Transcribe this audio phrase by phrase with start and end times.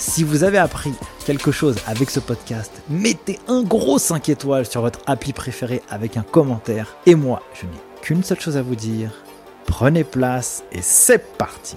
[0.00, 0.94] Si vous avez appris
[1.26, 6.16] quelque chose avec ce podcast, mettez un gros 5 étoiles sur votre appli préféré avec
[6.16, 6.96] un commentaire.
[7.04, 9.12] Et moi, je n'ai qu'une seule chose à vous dire.
[9.66, 11.76] Prenez place et c'est parti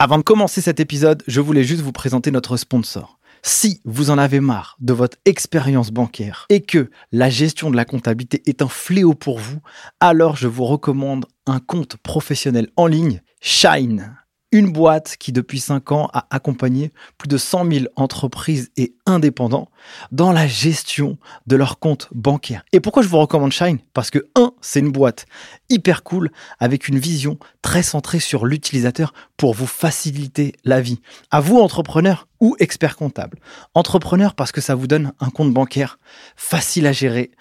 [0.00, 3.16] Avant de commencer cet épisode, je voulais juste vous présenter notre sponsor.
[3.44, 7.84] Si vous en avez marre de votre expérience bancaire et que la gestion de la
[7.84, 9.60] comptabilité est un fléau pour vous,
[10.00, 14.16] alors je vous recommande un compte professionnel en ligne, Shine.
[14.52, 19.68] Une boîte qui depuis 5 ans a accompagné plus de 100 000 entreprises et indépendants
[20.12, 22.64] dans la gestion de leurs comptes bancaires.
[22.72, 23.78] Et pourquoi je vous recommande Shine?
[23.92, 25.26] Parce que 1, c'est une boîte
[25.68, 31.00] hyper cool avec une vision très centrée sur l'utilisateur pour vous faciliter la vie.
[31.30, 33.38] À vous entrepreneurs ou experts comptables.
[33.74, 35.98] Entrepreneur parce que ça vous donne un compte bancaire
[36.36, 37.32] facile à gérer,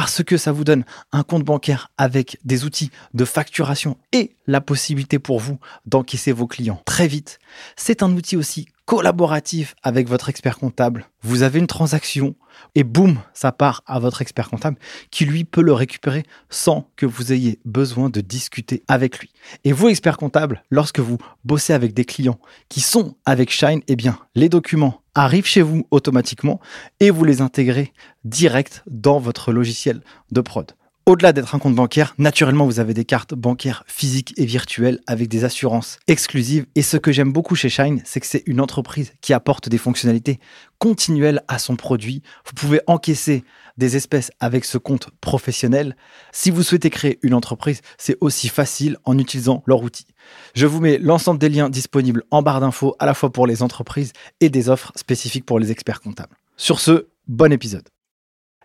[0.00, 4.62] parce que ça vous donne un compte bancaire avec des outils de facturation et la
[4.62, 7.38] possibilité pour vous d'encaisser vos clients très vite.
[7.76, 11.06] C'est un outil aussi collaboratif avec votre expert comptable.
[11.22, 12.34] Vous avez une transaction
[12.74, 14.78] et boum, ça part à votre expert comptable
[15.10, 19.32] qui lui peut le récupérer sans que vous ayez besoin de discuter avec lui.
[19.64, 23.96] Et vous, expert comptable, lorsque vous bossez avec des clients qui sont avec Shine, eh
[23.96, 26.60] bien, les documents arrivent chez vous automatiquement
[27.00, 27.92] et vous les intégrez
[28.24, 30.00] direct dans votre logiciel
[30.30, 30.72] de prod.
[31.10, 35.26] Au-delà d'être un compte bancaire, naturellement, vous avez des cartes bancaires physiques et virtuelles avec
[35.26, 36.66] des assurances exclusives.
[36.76, 39.76] Et ce que j'aime beaucoup chez Shine, c'est que c'est une entreprise qui apporte des
[39.76, 40.38] fonctionnalités
[40.78, 42.22] continuelles à son produit.
[42.46, 43.42] Vous pouvez encaisser
[43.76, 45.96] des espèces avec ce compte professionnel.
[46.30, 50.06] Si vous souhaitez créer une entreprise, c'est aussi facile en utilisant leur outil.
[50.54, 53.64] Je vous mets l'ensemble des liens disponibles en barre d'infos à la fois pour les
[53.64, 56.36] entreprises et des offres spécifiques pour les experts comptables.
[56.56, 57.88] Sur ce, bon épisode.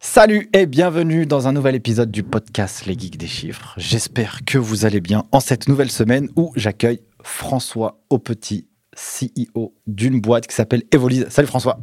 [0.02, 3.74] Salut et bienvenue dans un nouvel épisode du podcast Les Geeks des Chiffres.
[3.78, 10.22] J'espère que vous allez bien en cette nouvelle semaine où j'accueille François Aupetit, CEO d'une
[10.22, 11.28] boîte qui s'appelle Evolise.
[11.30, 11.80] Salut François.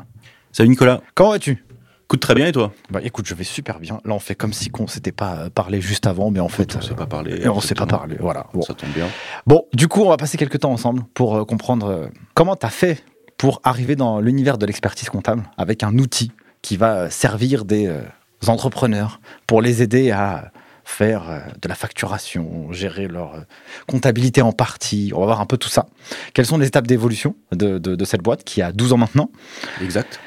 [0.53, 1.00] Salut Nicolas.
[1.15, 1.65] Comment vas-tu?
[2.05, 2.73] Écoute très bien et toi?
[2.91, 4.00] Bah écoute, je vais super bien.
[4.05, 6.77] Là, on fait comme si on s'était pas euh, parlé juste avant, mais en fait,
[6.77, 7.41] on s'est pas parlé.
[7.41, 8.47] Et on s'est pas parlé, voilà.
[8.53, 8.61] Bon.
[8.61, 9.09] Ça tombe bien.
[9.47, 12.67] Bon, du coup, on va passer quelques temps ensemble pour euh, comprendre euh, comment tu
[12.67, 13.03] as fait
[13.39, 16.31] pour arriver dans l'univers de l'expertise comptable avec un outil
[16.62, 18.00] qui va servir des euh,
[18.47, 20.50] entrepreneurs pour les aider à
[20.84, 23.41] faire euh, de la facturation, gérer leur euh,
[23.87, 25.12] comptabilité en partie.
[25.15, 25.87] On va voir un peu tout ça.
[26.34, 29.31] Quelles sont les étapes d'évolution de, de- de cette boîte qui a 12 ans maintenant?
[29.81, 30.19] Exact.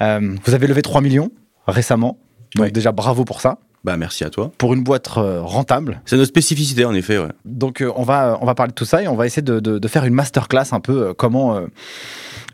[0.00, 1.30] Euh, Vous avez levé 3 millions
[1.66, 2.18] récemment.
[2.56, 3.58] Donc déjà bravo pour ça.
[3.84, 4.52] Bah merci à toi.
[4.58, 6.02] Pour une boîte rentable.
[6.04, 7.18] C'est notre spécificité en effet.
[7.18, 7.28] Ouais.
[7.44, 9.58] Donc euh, on, va, on va parler de tout ça et on va essayer de,
[9.60, 11.56] de- de faire une masterclass un peu euh, comment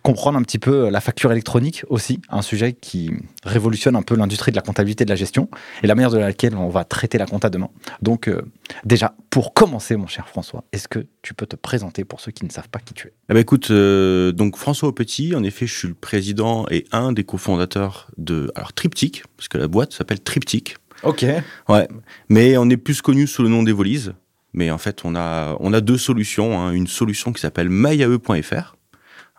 [0.03, 3.11] comprendre un petit peu la facture électronique aussi, un sujet qui
[3.45, 5.49] révolutionne un peu l'industrie de la comptabilité et de la gestion
[5.83, 7.69] et la manière de laquelle on va traiter la compta demain.
[8.03, 8.43] Donc euh,
[8.85, 12.45] déjà, pour commencer mon cher François, est-ce que tu peux te présenter pour ceux qui
[12.45, 13.13] ne savent pas qui tu es?
[13.31, 17.13] Eh ben écoute, euh, donc François Petit, en effet, je suis le président et un
[17.13, 20.77] des cofondateurs de alors Triptyque, parce que la boîte s'appelle Triptyque.
[21.03, 21.25] Ok.
[21.69, 21.89] Ouais.
[22.29, 24.15] Mais on est plus connu sous le nom d'Evolise.
[24.55, 26.59] Mais en fait, on a on a deux solutions.
[26.59, 26.73] hein.
[26.73, 28.77] Une solution qui s'appelle myae.fr,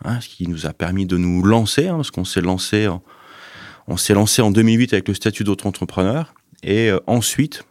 [0.04, 3.02] hein, ce qui nous a permis de nous lancer, hein, parce qu'on s'est lancé en,
[3.86, 6.34] on s'est lancé en 2008 avec le statut d'auto-entrepreneur.
[6.62, 7.64] Et euh, ensuite,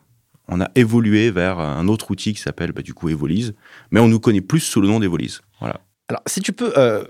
[0.48, 3.54] on a évolué vers un autre outil qui s'appelle bah, du coup Evolise.
[3.92, 5.42] Mais on nous connaît plus sous le nom d'Evolise.
[5.60, 5.80] Voilà.
[6.10, 7.04] Alors, si tu peux euh,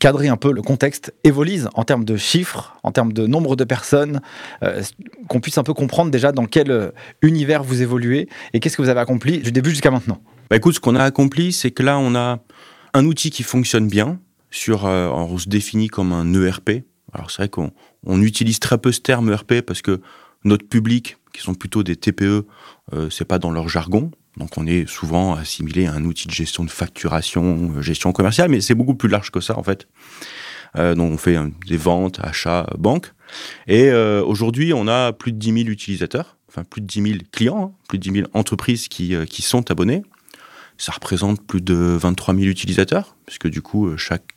[0.00, 3.64] cadrer un peu le contexte, Evolise en termes de chiffres, en termes de nombre de
[3.64, 4.22] personnes,
[4.62, 4.82] euh,
[5.28, 8.88] qu'on puisse un peu comprendre déjà dans quel univers vous évoluez et qu'est-ce que vous
[8.88, 10.22] avez accompli du début jusqu'à maintenant.
[10.48, 12.40] Bah écoute, ce qu'on a accompli, c'est que là, on a
[12.94, 14.18] un outil qui fonctionne bien.
[14.50, 16.84] Sur, euh, on se définit comme un ERP.
[17.12, 17.72] Alors c'est vrai qu'on
[18.04, 20.00] on utilise très peu ce terme ERP parce que
[20.44, 22.46] notre public, qui sont plutôt des TPE,
[22.92, 24.10] euh, c'est pas dans leur jargon.
[24.36, 28.50] Donc on est souvent assimilé à un outil de gestion de facturation, euh, gestion commerciale,
[28.50, 29.88] mais c'est beaucoup plus large que ça en fait.
[30.76, 33.12] Euh, donc on fait euh, des ventes, achats, euh, banques.
[33.66, 37.14] Et euh, aujourd'hui, on a plus de 10 000 utilisateurs, enfin plus de 10 000
[37.32, 40.02] clients, hein, plus de 10 000 entreprises qui, euh, qui sont abonnés.
[40.78, 44.35] Ça représente plus de 23 000 utilisateurs, puisque du coup, euh, chaque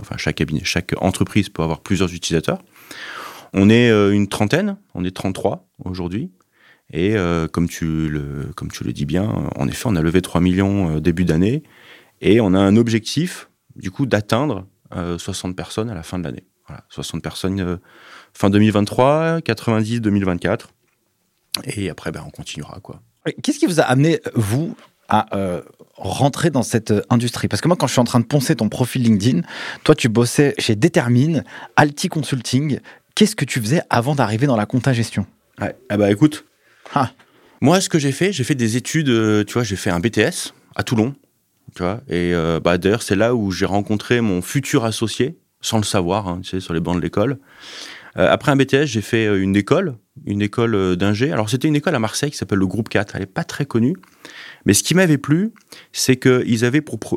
[0.00, 2.62] enfin chaque cabinet, chaque entreprise peut avoir plusieurs utilisateurs.
[3.52, 6.30] On est euh, une trentaine, on est 33 aujourd'hui.
[6.90, 10.22] Et euh, comme, tu le, comme tu le dis bien, en effet, on a levé
[10.22, 11.62] 3 millions début d'année.
[12.20, 16.44] Et on a un objectif, du coup, d'atteindre 60 personnes à la fin de l'année.
[16.66, 17.78] Voilà, 60 personnes
[18.32, 20.70] fin 2023, 90 2024.
[21.64, 22.80] Et après, ben, on continuera.
[23.42, 24.74] Qu'est-ce qui vous a amené, vous,
[25.08, 25.62] à euh,
[25.98, 28.56] rentrer dans cette euh, industrie Parce que moi, quand je suis en train de poncer
[28.56, 29.42] ton profil LinkedIn,
[29.84, 31.44] toi, tu bossais chez Determine,
[31.76, 32.80] Alti Consulting.
[33.14, 35.26] Qu'est-ce que tu faisais avant d'arriver dans la compta gestion?
[35.60, 35.74] Ouais.
[35.88, 36.44] Ah bah écoute,
[36.94, 37.10] ah.
[37.60, 39.98] moi, ce que j'ai fait, j'ai fait des études, euh, tu vois, j'ai fait un
[39.98, 41.16] BTS à Toulon,
[41.74, 45.84] tu vois, et bah, d'ailleurs, c'est là où j'ai rencontré mon futur associé, sans le
[45.84, 47.38] savoir, hein, tu sais, sur les bancs de l'école.
[48.14, 51.32] après un BTS, j'ai fait une école, une école d'ingé.
[51.32, 53.66] Alors, c'était une école à Marseille qui s'appelle le Groupe 4, elle n'est pas très
[53.66, 53.96] connue.
[54.66, 55.52] Mais ce qui m'avait plu,
[55.92, 56.70] c'est qu'ils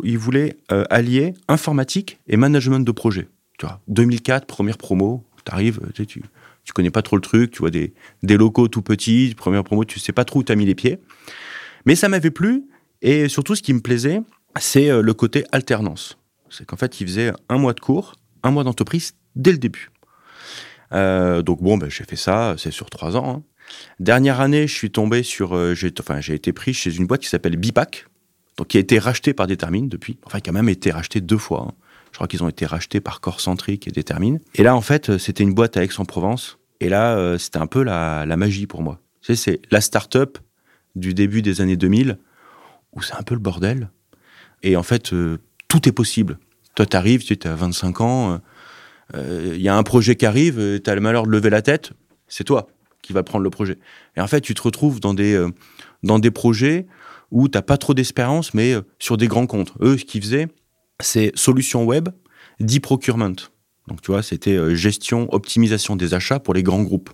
[0.03, 3.27] ils voulaient euh, allier informatique et management de projet.
[3.57, 5.23] Tu vois, 2004, première promo,
[5.93, 6.23] tu, tu,
[6.63, 7.93] tu connais pas trop le truc, tu vois des,
[8.23, 10.99] des locaux tout petits, première promo, tu sais pas trop où t'as mis les pieds.
[11.85, 12.63] Mais ça m'avait plu,
[13.01, 14.21] et surtout ce qui me plaisait,
[14.59, 16.17] c'est euh, le côté alternance.
[16.49, 19.89] C'est qu'en fait, ils faisaient un mois de cours, un mois d'entreprise dès le début.
[20.93, 23.37] Euh, donc bon, ben, j'ai fait ça, c'est sur trois ans.
[23.37, 23.43] Hein.
[24.01, 27.21] Dernière année, je suis tombé sur, euh, j'ai, enfin, j'ai été pris chez une boîte
[27.21, 28.07] qui s'appelle Bipac,
[28.57, 31.37] donc qui a été rachetée par Determine depuis, enfin qui a même été rachetée deux
[31.37, 31.67] fois.
[31.69, 31.73] Hein.
[32.11, 34.39] Je crois qu'ils ont été rachetés par Corcentric et Determine.
[34.55, 36.57] Et là, en fait, euh, c'était une boîte à Aix-en-Provence.
[36.79, 38.99] Et là, euh, c'était un peu la, magie pour moi.
[39.21, 40.39] Tu sais, c'est la start-up
[40.95, 42.17] du début des années 2000
[42.93, 43.91] où c'est un peu le bordel.
[44.63, 45.13] Et en fait,
[45.67, 46.39] tout est possible.
[46.75, 48.41] Toi, tu arrives, tu es à 25 ans,
[49.15, 51.93] il y a un projet qui arrive, tu as le malheur de lever la tête,
[52.27, 52.67] c'est toi
[53.11, 53.77] qui va prendre le projet.
[54.15, 55.49] Et en fait, tu te retrouves dans des, euh,
[56.01, 56.87] dans des projets
[57.29, 59.73] où tu n'as pas trop d'espérance, mais euh, sur des grands comptes.
[59.81, 60.47] Eux, ce qu'ils faisaient,
[61.01, 62.09] c'est solution web,
[62.59, 63.33] d'e-procurement.
[63.87, 67.09] Donc, tu vois, c'était euh, gestion, optimisation des achats pour les grands groupes.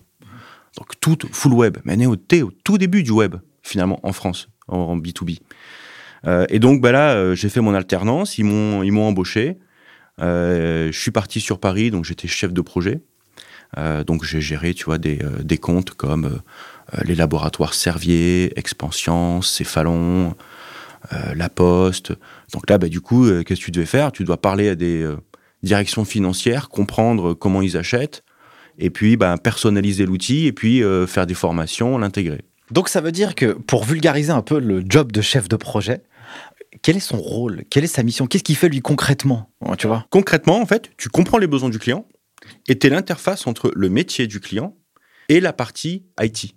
[0.76, 1.78] Donc, tout full web.
[1.84, 5.38] Mais on est au, tout début du web, finalement, en France, en, B2B.
[6.48, 9.58] et donc, bah là, j'ai fait mon alternance, ils m'ont, ils m'ont embauché.
[10.18, 13.00] je suis parti sur Paris, donc j'étais chef de projet.
[13.76, 18.58] Euh, donc j'ai géré, tu vois, des, euh, des comptes comme euh, les laboratoires Servier,
[18.58, 20.34] Expansion, Céphalon,
[21.34, 22.12] La Poste.
[22.52, 24.10] Donc là, bah, du coup, qu'est-ce que tu devais faire?
[24.10, 25.06] Tu dois parler à des
[25.62, 28.24] directions financières, comprendre comment ils achètent,
[28.78, 32.42] et puis bah, personnaliser l'outil, et puis faire des formations, l'intégrer.
[32.70, 36.02] Donc ça veut dire que pour vulgariser un peu le job de chef de projet,
[36.82, 37.64] quel est son rôle?
[37.70, 38.26] Quelle est sa mission?
[38.26, 39.50] Qu'est-ce qu'il fait lui concrètement?
[39.78, 40.06] Tu vois?
[40.10, 42.06] Concrètement, en fait, tu comprends les besoins du client,
[42.68, 44.76] était l'interface entre le métier du client
[45.28, 46.54] et la partie IT.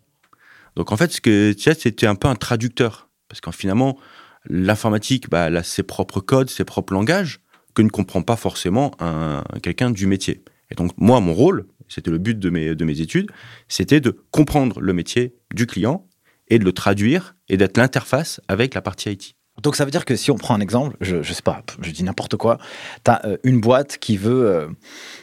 [0.75, 3.09] Donc en fait, ce que c'était un peu un traducteur.
[3.27, 3.97] Parce qu'en finalement,
[4.45, 7.39] l'informatique, bah, elle a ses propres codes, ses propres langages,
[7.73, 10.43] que ne comprend pas forcément un, quelqu'un du métier.
[10.69, 13.29] Et donc moi, mon rôle, c'était le but de mes, de mes études,
[13.67, 16.07] c'était de comprendre le métier du client
[16.47, 19.35] et de le traduire et d'être l'interface avec la partie IT.
[19.61, 21.91] Donc ça veut dire que si on prend un exemple, je, ne sais pas, je
[21.91, 22.57] dis n'importe quoi,
[23.03, 24.67] tu as euh, une boîte qui veut euh,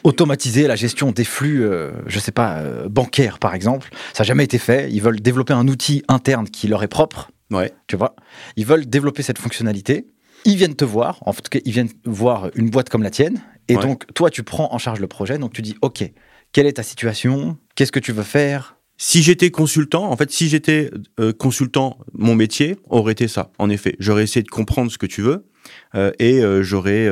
[0.03, 3.89] automatiser la gestion des flux, euh, je sais pas, bancaires par exemple.
[4.13, 4.91] Ça n'a jamais été fait.
[4.91, 7.31] Ils veulent développer un outil interne qui leur est propre.
[7.51, 7.73] Ouais.
[7.87, 8.15] Tu vois?
[8.55, 10.07] Ils veulent développer cette fonctionnalité.
[10.45, 13.41] Ils viennent te voir, en tout cas, ils viennent voir une boîte comme la tienne.
[13.67, 15.37] Et donc, toi, tu prends en charge le projet.
[15.37, 16.03] Donc, tu dis, OK,
[16.53, 17.57] quelle est ta situation?
[17.75, 18.78] Qu'est-ce que tu veux faire?
[19.01, 20.91] Si j'étais consultant, en fait, si j'étais
[21.21, 23.49] euh, consultant, mon métier aurait été ça.
[23.57, 25.45] En effet, j'aurais essayé de comprendre ce que tu veux
[25.95, 27.09] euh, et euh, j'aurais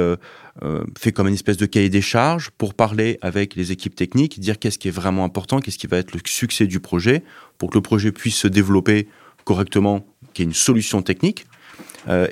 [1.00, 4.60] fait comme une espèce de cahier des charges pour parler avec les équipes techniques, dire
[4.60, 7.24] qu'est-ce qui est vraiment important, qu'est-ce qui va être le succès du projet,
[7.58, 9.08] pour que le projet puisse se développer
[9.46, 11.46] correctement, qu'il y ait une solution technique.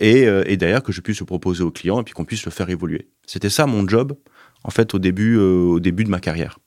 [0.01, 2.51] et, et d'ailleurs que je puisse le proposer aux clients et puis qu'on puisse le
[2.51, 3.07] faire évoluer.
[3.27, 4.17] C'était ça mon job,
[4.63, 6.57] en fait, au début, au début de ma carrière.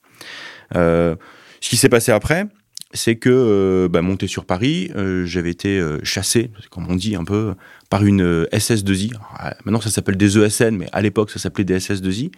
[0.73, 1.17] ce
[1.59, 2.47] qui s'est passé après,
[2.93, 7.15] c'est que euh, bah, monté sur Paris, euh, j'avais été euh, chassé, comme on dit
[7.15, 7.53] un peu,
[7.89, 9.13] par une SS2I.
[9.63, 12.31] maintenant, ça s'appelle des ESN, mais à l'époque, ça s'appelait des SS2I,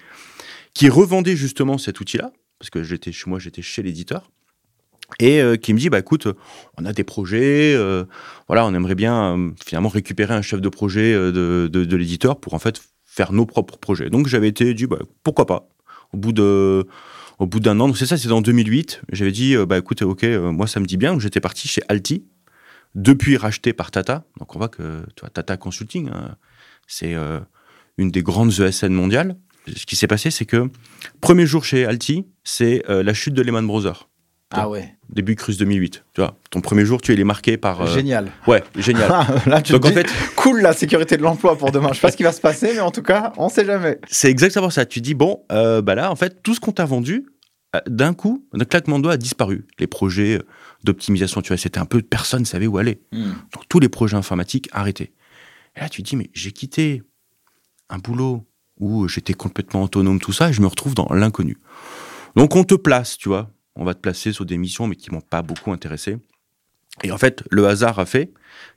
[0.74, 4.30] qui revendait justement cet outil-là, parce que j'étais chez moi, j'étais chez l'éditeur,
[5.20, 6.28] et qui me dit, bah écoute,
[6.78, 7.76] on a des projets,
[8.48, 12.60] voilà, on aimerait bien finalement récupérer un chef de projet de, de l'éditeur pour en
[12.60, 14.10] fait faire nos propres projets.
[14.10, 15.68] Donc j'avais été dit, bah pourquoi pas.
[16.14, 16.88] Au bout de
[17.42, 20.04] au bout d'un an, donc c'est ça, c'est en 2008, j'avais dit, euh, bah écoute,
[20.04, 22.24] ok, euh, moi ça me dit bien, j'étais parti chez Alti,
[22.94, 24.26] depuis racheté par Tata.
[24.40, 26.36] Donc on voit que tu vois, Tata Consulting, hein,
[26.86, 27.40] c'est euh,
[27.98, 29.38] une des grandes ESN mondiales.
[29.76, 30.70] Ce qui s'est passé, c'est que
[31.20, 34.08] premier jour chez Alti, c'est la chute de Lehman Brothers.
[34.54, 34.96] Ah ouais.
[35.10, 36.04] Début cruise 2008.
[36.14, 37.82] Tu vois, ton premier jour, tu es marqué par.
[37.82, 38.32] euh, Génial.
[38.48, 39.10] Ouais, génial.
[39.46, 41.90] Là, tu Donc te en fait, cool la sécurité de l'emploi pour demain.
[41.90, 43.98] Je sais pas ce qui va se passer, mais en tout cas, on sait jamais.
[44.10, 44.86] c'est exactement ça.
[44.86, 47.26] Tu dis, bon, bah là, en fait, tout ce qu'on t'a vendu,
[47.88, 49.66] d'un coup, d'un claquement de doigts, a disparu.
[49.80, 50.46] Les projets euh,
[50.84, 53.02] d'optimisation, tu vois, c'était un peu, personne ne savait où aller.
[53.12, 55.14] Donc tous les projets informatiques arrêtés.
[55.76, 57.02] Et là, tu te dis, mais j'ai quitté
[57.90, 58.46] un boulot
[58.80, 61.58] où j'étais complètement autonome, tout ça, et je me retrouve dans l'inconnu.
[62.36, 63.52] Donc on te place, tu vois.
[63.76, 66.18] On va te placer sur des missions, mais qui m'ont pas beaucoup intéressé.
[67.04, 68.34] Et en fait, le hasard a fait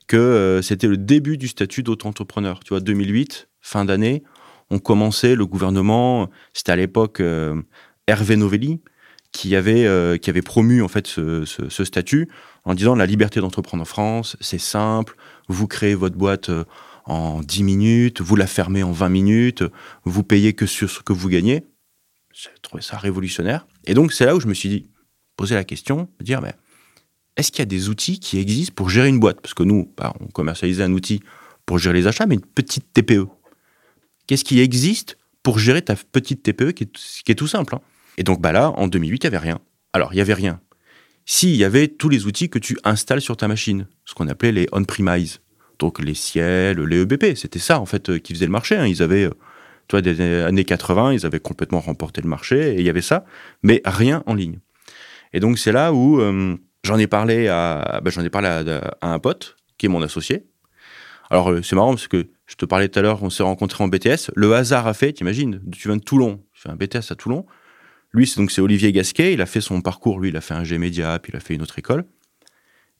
[0.07, 2.61] que euh, c'était le début du statut d'auto-entrepreneur.
[2.63, 4.23] Tu vois, 2008, fin d'année,
[4.69, 7.61] on commençait, le gouvernement, c'était à l'époque euh,
[8.07, 8.81] Hervé Novelli,
[9.31, 12.29] qui avait, euh, qui avait promu en fait ce, ce- statut
[12.63, 15.15] en disant la liberté d'entreprendre en France, c'est simple,
[15.49, 16.63] vous créez votre boîte euh,
[17.05, 19.63] en 10 minutes, vous la fermez en 20 minutes,
[20.05, 21.65] vous payez que sur ce que vous gagnez.
[22.33, 23.67] J'ai trouvé ça révolutionnaire.
[23.85, 24.89] Et donc c'est là où je me suis dit,
[25.37, 26.53] poser la question, dire, mais
[27.37, 29.41] est-ce qu'il y a des outils qui existent pour gérer une boîte?
[29.41, 31.21] Parce que nous, bah, on commercialisait un outil
[31.65, 33.27] pour gérer les achats, mais une petite TPE.
[34.27, 36.91] Qu'est-ce qui existe pour gérer ta petite TPE qui est,
[37.25, 37.81] qui est tout simple hein?
[38.17, 39.59] Et donc bah là, en 2008, il n'y avait rien.
[39.93, 40.59] Alors, il n'y avait rien.
[41.25, 44.27] Si, il y avait tous les outils que tu installes sur ta machine, ce qu'on
[44.27, 45.41] appelait les on-premise.
[45.79, 48.75] Donc les ciels, les EBP, c'était ça en fait euh, qui faisait le marché.
[48.75, 48.85] hein.
[48.85, 49.31] Ils avaient, euh,
[49.87, 53.01] tu vois, des années 80, ils avaient complètement remporté le marché et il y avait
[53.01, 53.25] ça,
[53.63, 54.59] mais rien en ligne.
[55.33, 59.19] Et donc c'est là où euh, j'en ai parlé à, bah, ai parlé à, un
[59.19, 60.45] pote qui est mon associé.
[61.29, 63.83] Alors euh, c'est marrant parce que je te parlais tout à l'heure, on s'est rencontrés
[63.83, 64.31] en BTS.
[64.35, 67.45] Le hasard a fait, t'imagines, tu viens de Toulon, tu fais un BTS à Toulon.
[68.15, 69.33] Lui, c'est donc c'est Olivier Gasquet.
[69.33, 70.19] Il a fait son parcours.
[70.19, 72.05] Lui, il a fait un G Média, puis il a fait une autre école.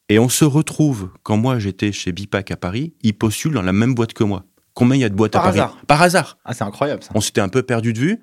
[0.09, 2.93] Et on se retrouve quand moi j'étais chez Bipac à Paris.
[3.01, 4.43] Il postule dans la même boîte que moi.
[4.73, 5.73] Combien il y a de boîtes Par à Paris.
[5.87, 6.37] Par hasard.
[6.43, 7.11] Ah, c'est incroyable ça.
[7.15, 8.21] On s'était un peu perdu de vue.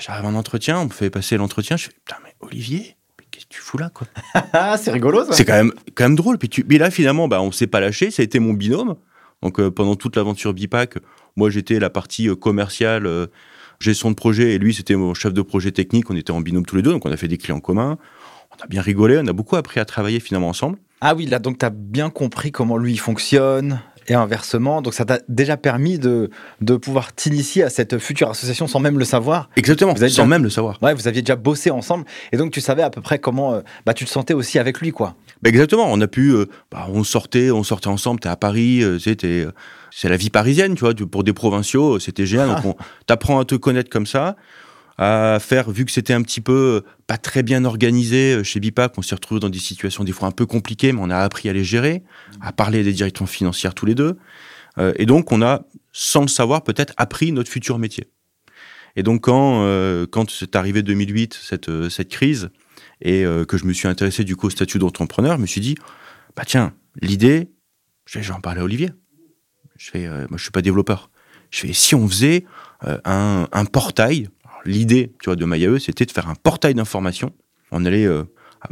[0.00, 1.76] J'arrive en entretien, on me fait passer l'entretien.
[1.76, 2.96] Je fais putain mais Olivier,
[3.30, 4.06] qu'est-ce que tu fous là quoi
[4.52, 5.32] Ah, c'est rigolo ça.
[5.32, 6.38] C'est quand même quand même drôle.
[6.38, 6.64] Puis tu...
[6.68, 8.10] Mais là finalement, bah on s'est pas lâché.
[8.10, 8.96] Ça a été mon binôme.
[9.42, 10.96] Donc euh, pendant toute l'aventure Bipac,
[11.36, 13.26] moi j'étais la partie euh, commerciale, euh,
[13.80, 16.10] gestion de projet, et lui c'était mon chef de projet technique.
[16.10, 17.98] On était en binôme tous les deux, donc on a fait des clients communs.
[18.58, 20.78] On a bien rigolé, on a beaucoup appris à travailler finalement ensemble.
[21.00, 24.80] Ah oui, là, donc tu as bien compris comment lui fonctionne et inversement.
[24.82, 26.30] Donc ça t'a déjà permis de,
[26.62, 29.50] de pouvoir t'initier à cette future association sans même le savoir.
[29.56, 30.78] Exactement, Vous sans déjà- même le savoir.
[30.82, 33.60] Ouais, vous aviez déjà bossé ensemble et donc tu savais à peu près comment euh,
[33.86, 35.14] bah, tu te sentais aussi avec lui, quoi.
[35.42, 38.18] Bah, exactement, on a pu, euh, bah, on sortait, on sortait ensemble.
[38.18, 39.52] T'es à Paris, euh, tu sais, euh,
[39.90, 40.94] c'est la vie parisienne, tu vois.
[40.94, 42.48] Pour des provinciaux, euh, c'était génial.
[42.48, 42.76] Donc, on
[43.06, 44.36] t'apprends à te connaître comme ça,
[44.98, 48.60] à faire, vu que c'était un petit peu euh, pas très bien organisé euh, chez
[48.60, 51.18] Bipac, on s'est retrouvé dans des situations des fois un peu compliquées, mais on a
[51.18, 52.02] appris à les gérer,
[52.40, 54.16] à parler des directions financières tous les deux.
[54.78, 58.08] Euh, et donc, on a, sans le savoir, peut-être appris notre futur métier.
[58.96, 62.50] Et donc, quand, euh, quand c'est arrivé 2008, cette, cette crise,
[63.00, 65.60] et euh, que je me suis intéressé du coup au statut d'entrepreneur, je me suis
[65.60, 65.76] dit,
[66.36, 67.50] bah tiens, l'idée,
[68.06, 68.90] je vais, je vais en parler à Olivier.
[69.78, 71.10] Je fais, euh, moi je suis pas développeur.
[71.50, 72.44] Je fais, si on faisait
[72.84, 74.28] euh, un, portail,
[74.66, 77.32] l'idée, tu vois, de MyAE, c'était de faire un portail d'information.
[77.70, 78.24] On allait euh,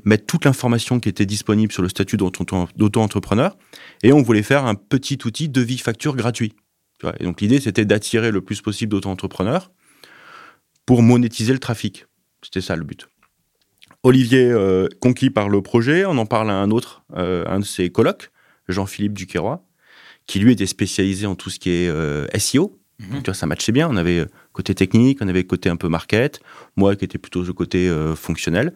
[0.05, 2.45] mettre toute l'information qui était disponible sur le statut d'auto-
[2.77, 3.57] d'auto-entrepreneur,
[4.03, 6.55] et on voulait faire un petit outil devis facture gratuit.
[7.21, 9.71] Et donc l'idée, c'était d'attirer le plus possible d'auto-entrepreneurs
[10.87, 12.07] pour monétiser le trafic.
[12.43, 13.09] C'était ça le but.
[14.03, 14.55] Olivier,
[15.01, 18.31] conquis par le projet, on en parle à un autre, un de ses colocs,
[18.69, 19.66] Jean-Philippe Duquesroy,
[20.27, 22.79] qui lui était spécialisé en tout ce qui est euh, SEO.
[22.99, 23.19] Mhm.
[23.19, 23.89] Tu vois, ça matchait bien.
[23.91, 26.41] On avait euh, côté technique, on avait côté un peu market,
[26.77, 28.73] moi qui était plutôt le côté euh, fonctionnel.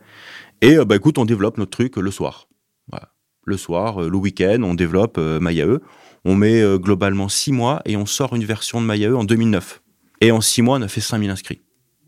[0.63, 2.47] Et bah écoute, on développe notre truc le soir.
[2.91, 3.09] Voilà.
[3.47, 5.79] Le soir, le week-end, on développe MyAE.
[6.27, 9.81] On met globalement six mois et on sort une version de MyAE en 2009.
[10.21, 11.63] Et en six mois, on a fait 5000 inscrits.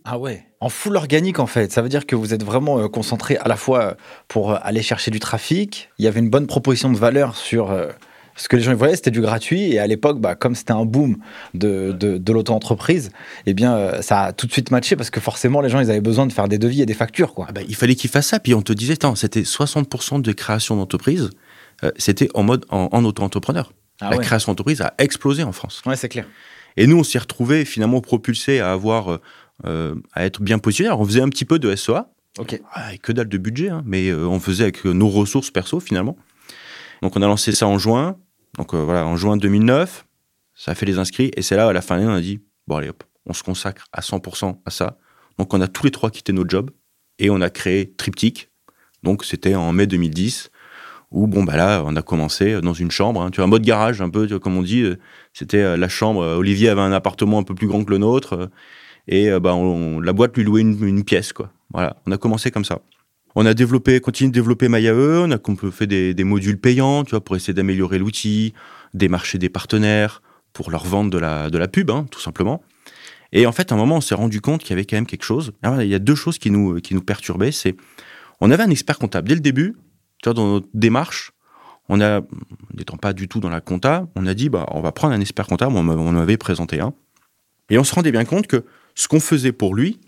[0.05, 0.45] Ah ouais.
[0.61, 1.73] En full organique en fait.
[1.73, 3.97] Ça veut dire que vous êtes vraiment concentré à la fois
[4.29, 5.89] pour aller chercher du trafic.
[5.99, 7.75] Il y avait une bonne proposition de valeur sur
[8.35, 9.73] euh, ce que les gens voyaient, c'était du gratuit.
[9.73, 11.17] Et à l'époque, bah, comme c'était un boom
[11.55, 13.11] de, de, de l'auto-entreprise,
[13.47, 15.91] eh bien, euh, ça a tout de suite matché parce que forcément, les gens, ils
[15.91, 17.47] avaient besoin de faire des devis et des factures, quoi.
[17.49, 18.41] Ah bah, il fallait qu'il fasse ça.
[18.41, 21.31] Puis on te disait, attends, c'était 60% de création d'entreprise,
[21.85, 23.73] euh, c'était en mode en, en auto-entrepreneur.
[24.01, 24.23] Ah la ouais.
[24.25, 25.83] création d'entreprise a explosé en France.
[25.87, 26.27] Ouais, c'est clair.
[26.77, 29.19] Et nous, on s'y retrouvés finalement propulsés à avoir,
[29.67, 30.89] euh, à être bien positionnés.
[30.89, 32.07] Alors, on faisait un petit peu de SEA,
[32.39, 32.61] Ok.
[32.73, 36.17] avec que dalle de budget, hein, mais euh, on faisait avec nos ressources perso finalement.
[37.03, 38.17] Donc, on a lancé ça en juin.
[38.59, 40.07] Donc, euh, voilà, en juin 2009,
[40.55, 41.31] ça a fait les inscrits.
[41.37, 43.33] Et c'est là, à la fin de l'année, on a dit, bon, allez, hop, on
[43.33, 44.99] se consacre à 100% à ça.
[45.39, 46.71] Donc, on a tous les trois quitté notre job
[47.19, 48.51] et on a créé Triptyque.
[49.03, 50.51] Donc, c'était en mai 2010
[51.11, 53.63] où, bon, bah là, on a commencé dans une chambre, hein, tu vois, un mode
[53.63, 54.83] garage, un peu, comme on dit.
[54.83, 54.97] euh,
[55.35, 56.21] C'était euh, la chambre.
[56.37, 58.51] Olivier avait un appartement un peu plus grand que le nôtre.
[59.09, 59.57] et bah,
[60.03, 61.51] la boîte lui louait une, une pièce, quoi.
[61.73, 62.81] Voilà, on a commencé comme ça.
[63.35, 65.39] On a développé, continué de développer MyAE, on a
[65.71, 68.53] fait des, modules payants, tu vois, pour essayer d'améliorer l'outil,
[68.95, 70.23] démarcher des partenaires
[70.53, 72.63] pour leur vendre de la, de la pub, hein, tout simplement.
[73.33, 75.07] Et en fait, à un moment, on s'est rendu compte qu'il y avait quand même
[75.07, 75.53] quelque chose.
[75.65, 77.53] il y a deux choses qui nous, qui nous perturbaient.
[77.53, 77.75] C'est,
[78.41, 79.75] on avait un expert comptable dès le début,
[80.23, 81.33] tu vois, dans notre démarche.
[81.89, 82.21] On a,
[82.75, 85.21] n'étant pas du tout dans la compta, on a dit, bah, on va prendre un
[85.21, 85.75] expert comptable.
[85.75, 86.93] On en avait présenté un.
[87.71, 89.99] Et on se rendait bien compte que ce qu'on faisait pour lui,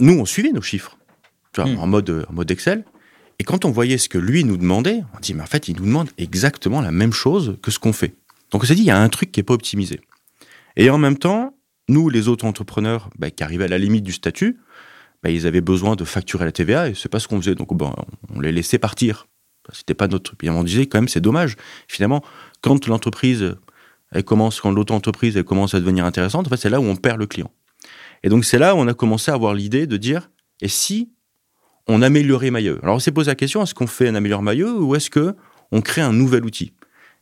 [0.00, 0.96] nous, on suivait nos chiffres,
[1.52, 1.78] tu vois, hmm.
[1.78, 2.84] en mode, en mode Excel.
[3.38, 5.76] Et quand on voyait ce que lui nous demandait, on dit, mais en fait, il
[5.76, 8.14] nous demande exactement la même chose que ce qu'on fait.
[8.50, 10.00] Donc on s'est dit, il y a un truc qui n'est pas optimisé.
[10.76, 11.56] Et en même temps,
[11.88, 14.58] nous, les autres entrepreneurs bah, qui arrivaient à la limite du statut,
[15.22, 17.54] bah, ils avaient besoin de facturer la TVA et c'est pas ce qu'on faisait.
[17.54, 17.92] Donc bon,
[18.34, 19.26] on les laissait partir.
[19.72, 20.34] C'était pas notre.
[20.36, 21.56] Puis on disait quand même, c'est dommage.
[21.88, 22.22] Finalement,
[22.60, 23.56] quand l'entreprise
[24.10, 26.96] elle commence, quand l'auto-entreprise elle commence à devenir intéressante, en fait, c'est là où on
[26.96, 27.50] perd le client.
[28.22, 30.30] Et donc c'est là où on a commencé à avoir l'idée de dire,
[30.60, 31.10] et si
[31.88, 34.72] on améliorait Mailleux Alors on s'est posé la question, est-ce qu'on fait un améliore Mailleux
[34.72, 35.34] ou est-ce que
[35.70, 36.72] on crée un nouvel outil?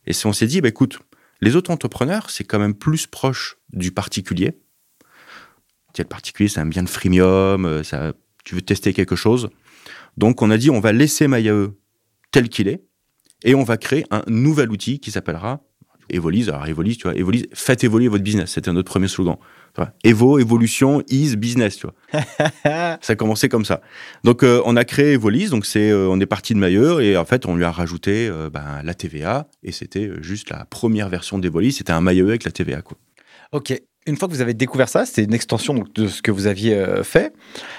[0.06, 0.98] Et on s'est dit, bah, écoute,
[1.40, 4.58] les auto-entrepreneurs, c'est quand même plus proche du particulier.
[5.96, 8.12] le particulier, c'est un bien de freemium, euh, ça,
[8.44, 9.50] tu veux tester quelque chose.
[10.16, 11.72] Donc, on a dit, on va laisser MyAE
[12.32, 12.84] tel qu'il est
[13.44, 15.62] et on va créer un nouvel outil qui s'appellera
[16.10, 16.48] Evolise.
[16.48, 18.52] Alors, Evolise, tu vois, Evolise, faites évoluer votre business.
[18.52, 19.36] C'était notre premier slogan.
[20.04, 22.22] Evo, évolution, is business, tu vois.
[23.00, 23.80] ça a commencé comme ça.
[24.24, 27.16] Donc, euh, on a créé Evolise, donc c'est, euh, on est parti de Mailleur et
[27.16, 31.08] en fait, on lui a rajouté euh, ben, la TVA et c'était juste la première
[31.08, 31.78] version d'Evolise.
[31.78, 32.96] C'était un Mailleur avec la TVA, quoi.
[33.52, 33.80] Ok.
[34.06, 37.02] Une fois que vous avez découvert ça, c'est une extension de ce que vous aviez
[37.02, 37.34] fait.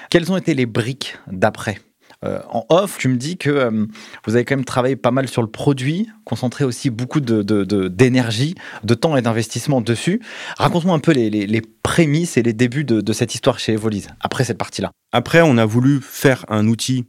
[0.08, 1.78] Quelles ont été les briques d'après?
[2.24, 3.86] Euh, en off, tu me dis que euh,
[4.26, 8.86] vous avez quand même travaillé pas mal sur le produit, concentré aussi beaucoup d'énergie, de,
[8.86, 10.20] de, temps et d'investissement dessus.
[10.56, 14.58] Raconte-moi un peu les, prémices et les débuts de, cette histoire chez Evolise, après cette
[14.58, 14.92] partie-là.
[15.12, 17.06] Après, on a voulu faire un outil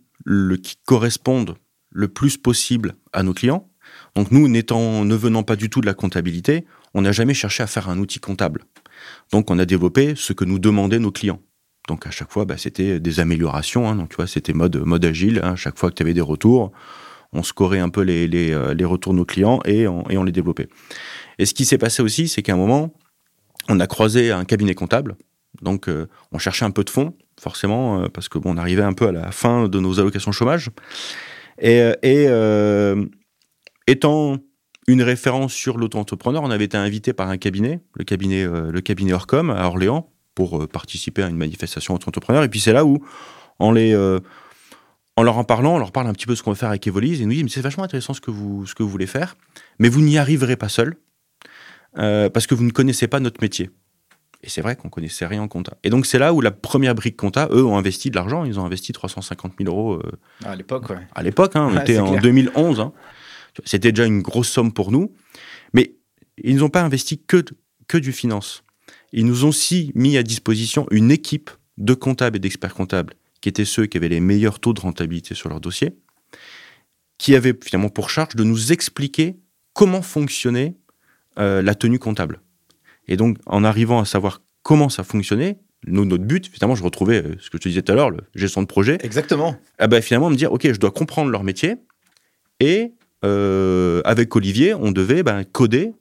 [0.63, 1.55] qui corresponde
[1.91, 3.69] le plus possible à nos clients.
[4.15, 7.61] Donc nous, n'étant, ne venant pas du tout de la comptabilité, on n'a jamais cherché
[7.61, 8.63] à faire un outil comptable.
[9.31, 11.39] Donc on a développé ce que nous demandaient nos clients.
[11.87, 13.89] Donc à chaque fois, bah, c'était des améliorations.
[13.89, 13.95] Hein.
[13.95, 15.41] donc tu vois, c'était mode, mode agile.
[15.43, 15.55] Hein.
[15.55, 16.71] chaque fois que tu avais des retours,
[17.33, 20.69] on scorait un peu les, euh, retours de nos clients et on, les développait.
[21.39, 22.93] Et ce qui s'est passé aussi, c'est qu'à un moment,
[23.69, 25.15] on a croisé un cabinet comptable.
[25.61, 28.83] Donc euh, on cherchait un peu de fonds, forcément, euh, parce que bon, on arrivait
[28.83, 30.69] un peu à la fin de nos allocations chômage.
[31.59, 32.27] Et, et
[33.85, 34.37] étant
[34.87, 39.13] une référence sur l'auto-entrepreneur, on avait été invité par un cabinet, le cabinet, le cabinet
[39.13, 42.43] Orcom à Orléans, pour euh, participer à une manifestation entre entrepreneurs.
[42.43, 43.05] Et puis c'est là où,
[43.59, 44.19] en, les, euh,
[45.15, 46.69] en leur en parlant, on leur parle un petit peu de ce qu'on va faire
[46.69, 48.89] avec Evolise, et nous dit, mais c'est vachement intéressant ce que, vous, ce que vous
[48.89, 49.35] voulez faire,
[49.79, 50.95] mais vous n'y arriverez pas seul,
[51.97, 53.69] euh, parce que vous ne connaissez pas notre métier.
[54.45, 55.77] Et c'est vrai qu'on connaissait rien en compta.
[55.83, 58.43] Et donc c'est là où la première brique compta, eux, ont investi de l'argent.
[58.43, 60.01] Ils ont investi 350 000 euros.
[60.43, 60.97] à l'époque, ouais.
[61.15, 62.81] À l'époque, hein, on était en 2011.
[62.81, 62.91] Hein.
[63.63, 65.13] C'était déjà une grosse somme pour nous.
[65.73, 65.95] Mais
[66.37, 67.45] ils n'ont pas investi que,
[67.87, 68.63] que du finance.
[69.13, 73.49] Ils nous ont aussi mis à disposition une équipe de comptables et d'experts comptables, qui
[73.49, 75.95] étaient ceux qui avaient les meilleurs taux de rentabilité sur leur dossier,
[77.19, 79.37] qui avaient finalement pour charge de nous expliquer
[79.73, 80.75] comment fonctionnait
[81.37, 82.41] euh, la tenue comptable.
[83.07, 87.23] Et donc, en arrivant à savoir comment ça fonctionnait, nous, notre but, finalement, je retrouvais
[87.23, 88.97] euh, ce que je te disais tout à l'heure, le gestion de projet.
[89.03, 89.55] Exactement.
[89.77, 91.75] Ah ben, finalement, me dire, OK, je dois comprendre leur métier.
[92.59, 95.93] Et euh, avec Olivier, on devait ben, coder,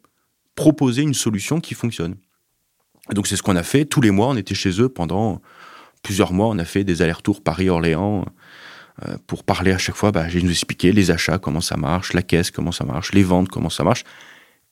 [0.54, 2.16] proposer une solution qui fonctionne
[3.10, 3.84] donc c'est ce qu'on a fait.
[3.84, 5.40] Tous les mois, on était chez eux pendant
[6.02, 6.48] plusieurs mois.
[6.48, 8.24] On a fait des allers-retours Paris-Orléans
[9.06, 10.12] euh, pour parler à chaque fois.
[10.12, 13.22] Bah, j'ai nous expliqué les achats, comment ça marche, la caisse, comment ça marche, les
[13.22, 14.04] ventes, comment ça marche.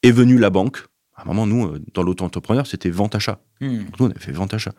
[0.02, 0.78] Est venue la banque.
[1.16, 3.40] À un moment, nous, euh, dans l'auto-entrepreneur, c'était vente-achat.
[3.60, 3.84] Hmm.
[3.98, 4.72] Nous, on a fait vente-achat.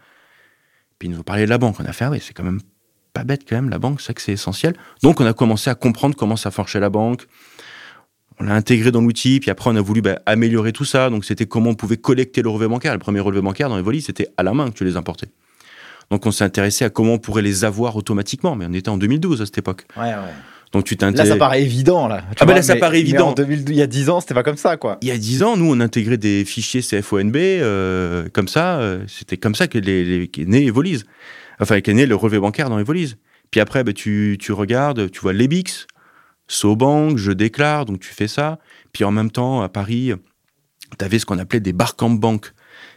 [0.98, 1.80] Puis ils nous ont parlé de la banque.
[1.80, 2.62] On a fait, ah oui, c'est quand même
[3.14, 4.76] pas bête quand même, la banque, c'est que c'est essentiel.
[5.04, 7.28] Donc on a commencé à comprendre comment ça marchait la banque,
[8.42, 11.10] on l'a intégré dans l'outil, puis après on a voulu bah, améliorer tout ça.
[11.10, 12.94] Donc c'était comment on pouvait collecter le relevé bancaire.
[12.94, 15.28] Le premier relevé bancaire dans Evoli, c'était à la main que tu les importais.
[16.10, 18.98] Donc on s'est intéressé à comment on pourrait les avoir automatiquement, mais on était en
[18.98, 19.86] 2012 à cette époque.
[19.96, 20.34] Ouais, ouais.
[20.72, 22.24] Donc tu Là, ça paraît évident, là.
[22.40, 23.36] ah ben là, ça paraît évident.
[23.38, 24.98] il y a 10 ans, c'était pas comme ça, quoi.
[25.02, 28.80] Il y a 10 ans, nous, on intégrait des fichiers CFONB, euh, comme ça.
[28.80, 31.06] Euh, c'était comme ça que les, les, qu'est né Evolise.
[31.60, 33.18] Enfin, qu'est né le relevé bancaire dans Evolise.
[33.52, 35.88] Puis après, ben, tu, tu regardes, tu vois l'EBIX,
[36.52, 38.60] SoBank, je déclare, donc tu fais ça.
[38.92, 40.12] Puis en même temps, à Paris,
[41.00, 42.52] tu avais ce qu'on appelait des bar bank.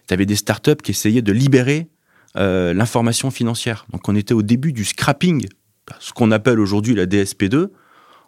[0.08, 1.88] Tu avais des startups qui essayaient de libérer
[2.36, 3.86] euh, l'information financière.
[3.92, 5.46] Donc on était au début du scrapping,
[6.00, 7.68] ce qu'on appelle aujourd'hui la DSP2.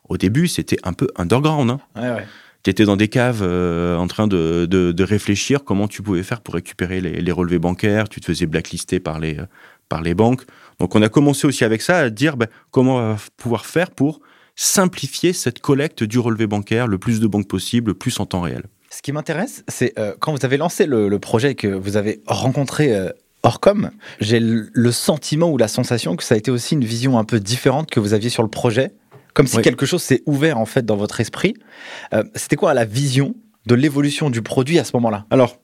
[0.09, 1.71] Au début, c'était un peu underground.
[1.71, 1.81] Hein.
[1.97, 2.25] Ouais,
[2.63, 6.41] tu étais dans des caves euh, en train de, de, réfléchir comment tu pouvais faire
[6.41, 9.39] pour récupérer les, les, relevés bancaires, tu te faisais blacklister par les,
[9.89, 10.43] par les banques.
[10.79, 13.91] Donc on a commencé aussi avec ça à dire ben, comment on va pouvoir faire
[13.91, 14.21] pour
[14.57, 18.41] simplifier cette collecte du relevé bancaire, le plus de banques possible, le plus en temps
[18.41, 18.65] réel.
[18.91, 22.95] Ce qui m'intéresse, c'est euh, quand vous avez lancé le, projet que vous avez rencontré
[22.95, 23.11] euh,
[23.43, 23.91] Orcom,
[24.21, 27.39] j'ai le sentiment ou la sensation que ça a été aussi une vision un peu
[27.39, 28.93] différente que vous aviez sur le projet,
[29.35, 31.55] comme si quelque chose s'est ouvert en fait dans votre esprit.
[32.15, 33.35] Euh, c'était quoi la vision
[33.67, 35.27] de l'évolution du produit à ce moment-là?
[35.31, 35.59] Alors,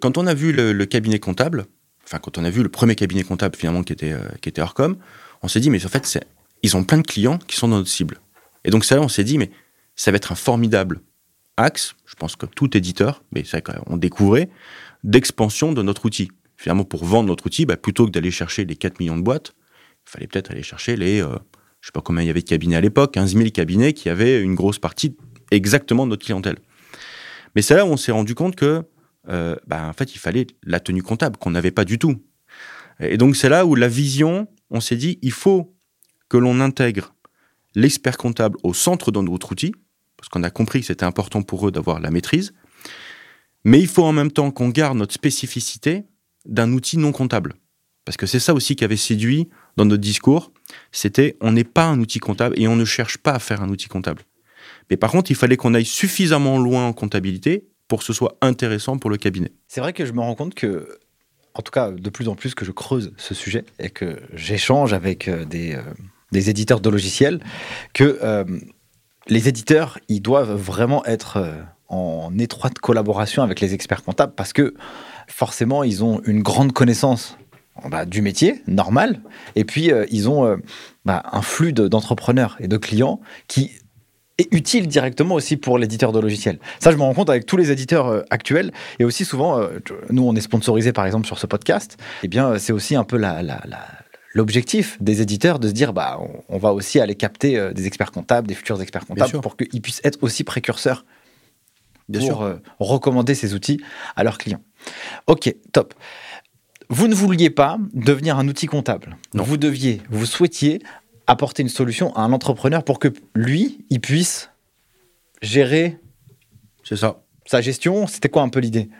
[0.00, 1.64] quand on a vu le, cabinet comptable,
[2.04, 4.96] enfin quand on a vu le premier cabinet comptable finalement qui était, qui était Orcom,
[5.42, 6.18] on s'est dit mais en fait
[6.62, 8.20] ils ont plein de clients qui sont dans notre cible.
[8.66, 9.50] Et donc ça, on s'est dit mais
[9.94, 11.00] ça va être un formidable
[11.56, 14.50] axe, je pense que tout éditeur, mais c'est on découvrait,
[15.04, 16.30] d'expansion de notre outil.
[16.58, 19.52] Finalement, pour vendre notre outil, bah, plutôt que d'aller chercher les 4 millions de boîtes,
[20.06, 21.36] il fallait peut-être aller chercher les, euh,
[21.80, 24.08] je sais pas combien il y avait de cabinets à l'époque, 15 000 cabinets qui
[24.08, 25.16] avaient une grosse partie
[25.50, 26.58] exactement de notre clientèle.
[27.54, 28.82] Mais c'est là où on s'est rendu compte que,
[29.28, 32.16] euh, bah, en fait, il fallait la tenue comptable qu'on n'avait pas du tout.
[33.00, 35.74] Et donc c'est là où la vision, on s'est dit, il faut
[36.28, 37.14] que l'on intègre
[37.76, 39.72] l'expert comptable au centre de notre outil,
[40.16, 42.52] parce qu'on a compris que c'était important pour eux d'avoir la maîtrise.
[43.64, 46.04] Mais il faut en même temps qu'on garde notre spécificité
[46.46, 47.54] d'un outil non comptable.
[48.04, 50.52] Parce que c'est ça aussi qui avait séduit dans notre discours,
[50.90, 53.68] c'était on n'est pas un outil comptable et on ne cherche pas à faire un
[53.68, 54.22] outil comptable.
[54.90, 58.38] Mais par contre, il fallait qu'on aille suffisamment loin en comptabilité pour que ce soit
[58.40, 59.52] intéressant pour le cabinet.
[59.68, 60.98] C'est vrai que je me rends compte que,
[61.54, 64.92] en tout cas, de plus en plus que je creuse ce sujet et que j'échange
[64.92, 65.82] avec euh, des, euh,
[66.32, 67.40] des, éditeurs de logiciels,
[67.92, 68.44] que euh,
[69.28, 71.52] les éditeurs, ils doivent vraiment être euh,
[71.88, 74.74] en étroite collaboration avec les experts comptables parce que
[75.28, 77.36] forcément, ils ont une grande connaissance
[77.88, 79.20] bah, du métier, normal,
[79.54, 80.58] et puis euh, ils ont
[81.04, 83.72] bah, un flux d'entrepreneurs et de clients qui
[84.38, 86.58] est utile directement aussi pour l'éditeur de logiciels.
[86.78, 89.60] Ça, je me rends compte avec tous les éditeurs actuels, et aussi souvent,
[90.10, 93.04] nous, on est sponsorisé par exemple sur ce podcast, et eh bien, c'est aussi un
[93.04, 93.42] peu la
[94.36, 96.20] l'objectif des éditeurs de se dire bah
[96.50, 99.80] on, va aussi aller capter euh, des experts comptables, des futurs experts comptables pour qu'ils
[99.80, 101.06] puissent être aussi précurseurs
[102.08, 102.42] Bien pour sûr.
[102.42, 103.80] Euh, recommander ces outils
[104.14, 104.62] à leurs clients.
[105.26, 105.94] Ok, top.
[106.90, 109.16] Vous ne vouliez pas devenir un outil comptable.
[109.32, 109.42] Non.
[109.42, 110.82] Vous deviez, vous souhaitiez
[111.26, 114.50] apporter une solution à un entrepreneur pour que lui, il puisse
[115.40, 115.98] gérer.
[116.84, 117.22] C'est ça.
[117.46, 118.06] Sa gestion.
[118.06, 118.90] C'était quoi un peu l'idée?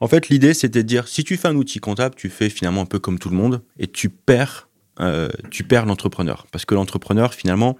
[0.00, 2.80] En fait, l'idée, c'était de dire si tu fais un outil comptable, tu fais finalement
[2.80, 4.68] un peu comme tout le monde et tu perds
[5.00, 6.46] euh, tu perds l'entrepreneur.
[6.50, 7.76] Parce que l'entrepreneur, finalement,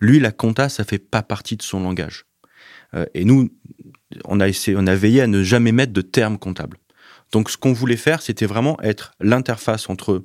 [0.00, 2.24] lui, la compta, ça fait pas partie de son langage.
[2.94, 3.50] Euh, et nous,
[4.24, 6.78] on a, essayé, on a veillé à ne jamais mettre de termes comptables.
[7.32, 10.24] Donc, ce qu'on voulait faire, c'était vraiment être l'interface entre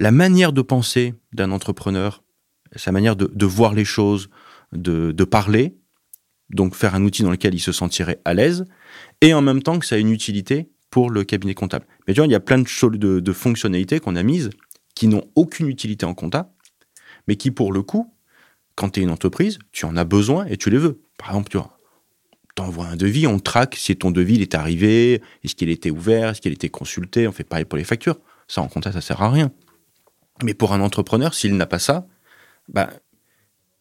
[0.00, 2.22] la manière de penser d'un entrepreneur,
[2.76, 4.30] sa manière de, voir les choses,
[4.72, 5.76] de, parler,
[6.50, 8.64] donc faire un outil dans lequel il se sentirait à l'aise,
[9.20, 11.86] et en même temps que ça a une utilité pour le cabinet comptable.
[12.06, 14.50] Mais tu vois, il y a plein de, de, de fonctionnalités qu'on a mises
[14.94, 16.52] qui n'ont aucune utilité en compta,
[17.28, 18.12] mais qui, pour le coup,
[18.74, 21.00] quand tu es une entreprise, tu en as besoin et tu les veux.
[21.18, 21.78] Par exemple, tu vois,
[22.54, 26.40] t'envoies un devis, on traque si ton devis est arrivé, est-ce qu'il était ouvert, est-ce
[26.40, 28.18] qu'il était consulté, on fait pareil pour les factures.
[28.48, 29.50] Ça, en compta, ça sert à rien.
[30.42, 32.06] Mais pour un entrepreneur, s'il n'a pas ça,
[32.68, 32.90] bah,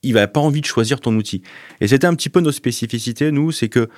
[0.04, 1.41] il va pas envie de choisir ton outil.
[1.80, 3.89] Et c'était un petit peu nos spécificités, nous, c'est que,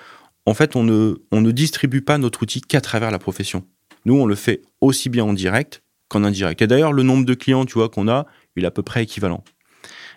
[0.45, 3.65] en fait, on ne, on ne distribue pas notre outil qu'à travers la profession.
[4.05, 5.82] Nous, on le fait aussi bien en direct
[6.13, 6.61] qu'en indirect.
[6.61, 9.03] Et d'ailleurs, le nombre de clients, tu vois, qu'on a, il est à peu près
[9.03, 9.43] équivalent.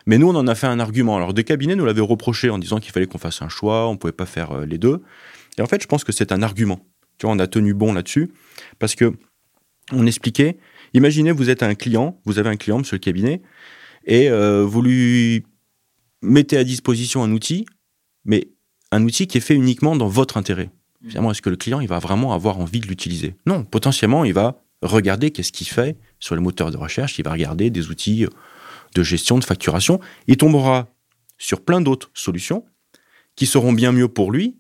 [0.07, 1.17] Mais nous, on en a fait un argument.
[1.17, 3.97] Alors, des cabinets nous l'avaient reproché en disant qu'il fallait qu'on fasse un choix, on
[3.97, 5.03] pouvait pas faire euh, les deux.
[5.59, 6.81] Et en fait, je pense que c'est un argument.
[7.19, 8.31] Tu vois, on a tenu bon là-dessus
[8.79, 9.15] parce que
[9.93, 10.59] on expliquait.
[10.95, 13.43] Imaginez, vous êtes un client, vous avez un client, monsieur le cabinet,
[14.05, 15.45] et euh, vous lui
[16.23, 17.67] mettez à disposition un outil,
[18.25, 18.49] mais
[18.93, 20.71] un outil qui est fait uniquement dans votre intérêt.
[21.07, 23.37] Finalement, est-ce que le client, il va vraiment avoir envie de l'utiliser?
[23.47, 27.33] Non, potentiellement, il va regarder qu'est-ce qu'il fait sur les moteurs de recherche, il va
[27.33, 28.27] regarder des outils
[28.95, 30.89] de gestion, de facturation, il tombera
[31.39, 32.65] sur plein d'autres solutions
[33.35, 34.57] qui seront bien mieux pour lui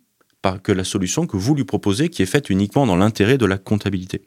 [0.62, 3.58] que la solution que vous lui proposez qui est faite uniquement dans l'intérêt de la
[3.58, 4.22] comptabilité.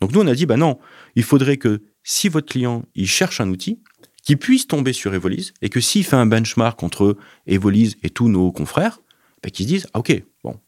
[0.00, 0.78] Donc nous on a dit bah non,
[1.14, 3.80] il faudrait que si votre client il cherche un outil
[4.22, 8.28] qui puisse tomber sur Evolise et que s'il fait un benchmark entre Evolise et tous
[8.28, 9.00] nos confrères,
[9.42, 10.58] bah, qu'ils se disent ah, ok bon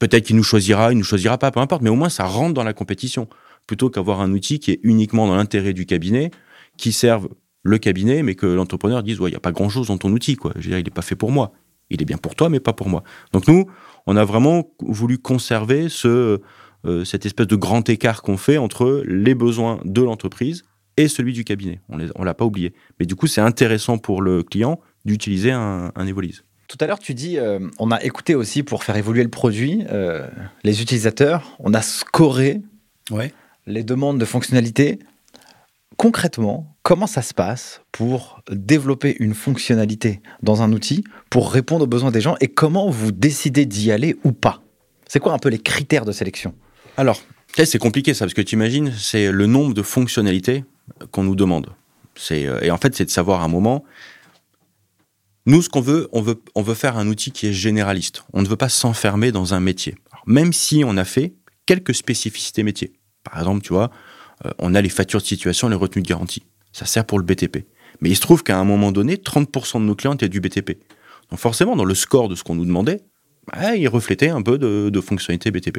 [0.00, 2.54] peut-être qu'il nous choisira, il nous choisira pas, peu importe, mais au moins ça rentre
[2.54, 3.28] dans la compétition
[3.68, 6.32] plutôt qu'avoir un outil qui est uniquement dans l'intérêt du cabinet,
[6.76, 7.28] qui serve
[7.62, 10.34] le cabinet, mais que l'entrepreneur dise, ouais, il n'y a pas grand-chose dans ton outil,
[10.34, 10.52] quoi.
[10.56, 11.52] Je veux dire, il n'est pas fait pour moi.
[11.90, 13.04] Il est bien pour toi, mais pas pour moi.
[13.32, 13.66] Donc nous,
[14.06, 16.40] on a vraiment voulu conserver ce,
[16.86, 20.64] euh, cette espèce de grand écart qu'on fait entre les besoins de l'entreprise
[20.96, 21.80] et celui du cabinet.
[21.88, 22.72] On ne l'a pas oublié.
[22.98, 26.06] Mais du coup, c'est intéressant pour le client d'utiliser un, un.
[26.70, 29.82] Tout à l'heure, tu dis, euh, on a écouté aussi pour faire évoluer le produit
[29.90, 30.28] euh,
[30.62, 32.60] les utilisateurs, on a scoré
[33.10, 33.34] Ouais.
[33.66, 35.00] les demandes de fonctionnalités.
[35.96, 41.88] Concrètement, comment ça se passe pour développer une fonctionnalité dans un outil pour répondre aux
[41.88, 44.62] besoins des gens et comment vous décidez d'y aller ou pas?
[45.08, 46.54] C'est quoi un peu les critères de sélection?
[46.96, 47.20] Alors,
[47.52, 50.64] c'est compliqué ça, parce que tu imagines, c'est le nombre de fonctionnalités
[51.10, 51.70] qu'on nous demande.
[52.14, 53.82] C'est, euh, et en fait, c'est de savoir à un moment.
[55.46, 58.24] Nous, ce qu'on veut, on veut, faire un outil qui est généraliste.
[58.32, 59.94] On ne veut pas s'enfermer dans un métier.
[60.26, 61.34] Même si on a fait
[61.66, 62.92] quelques spécificités métiers.
[63.24, 63.90] Par exemple, tu vois,
[64.44, 66.42] euh, on a les factures de situation, les retenues de garantie.
[66.72, 67.66] Ça sert pour le BTP.
[68.00, 70.78] Mais il se trouve qu'à un moment donné, 30% de nos clients étaient du BTP.
[71.30, 73.00] Donc forcément, dans le score de ce qu'on nous demandait,
[73.52, 75.78] bah, il reflétait un peu de, fonctionnalités BTP.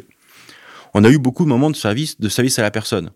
[0.94, 3.10] On a eu beaucoup de moments de service, de service à la personne.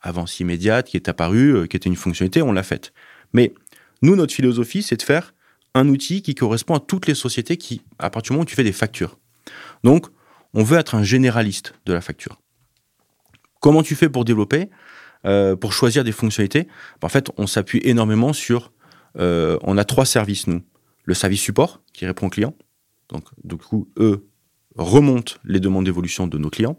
[0.00, 2.92] Avance immédiate qui est apparue, euh, qui était une fonctionnalité, on l'a faite.
[3.32, 3.52] Mais
[4.00, 5.34] nous, notre philosophie, c'est de faire
[5.74, 8.56] un outil qui correspond à toutes les sociétés qui, à partir du moment où tu
[8.56, 9.18] fais des factures.
[9.84, 10.06] Donc,
[10.54, 12.40] on veut être un généraliste de la facture.
[13.60, 14.70] Comment tu fais pour développer,
[15.24, 16.68] euh, pour choisir des fonctionnalités?
[17.02, 18.72] En fait, on s'appuie énormément sur.
[19.18, 20.62] euh, on a trois services, nous.
[21.04, 22.54] Le service support, qui répond aux clients.
[23.08, 24.28] Donc, du coup, eux
[24.76, 26.78] remontent les demandes d'évolution de nos clients.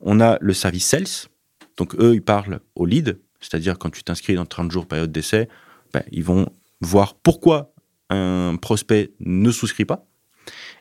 [0.00, 1.28] On a le service sales.
[1.76, 5.48] Donc, eux, ils parlent au lead, c'est-à-dire quand tu t'inscris dans 30 jours période d'essai,
[5.92, 6.46] ben, ils vont
[6.80, 7.72] voir pourquoi
[8.10, 10.06] un prospect ne souscrit pas.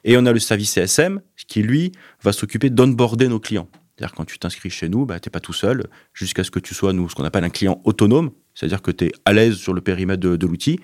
[0.03, 3.67] Et on a le service CSM qui, lui, va s'occuper d'onboarder nos clients.
[3.97, 6.59] C'est-à-dire quand tu t'inscris chez nous, bah, tu n'es pas tout seul jusqu'à ce que
[6.59, 9.55] tu sois, nous, ce qu'on appelle un client autonome, c'est-à-dire que tu es à l'aise
[9.55, 10.79] sur le périmètre de, l'outil,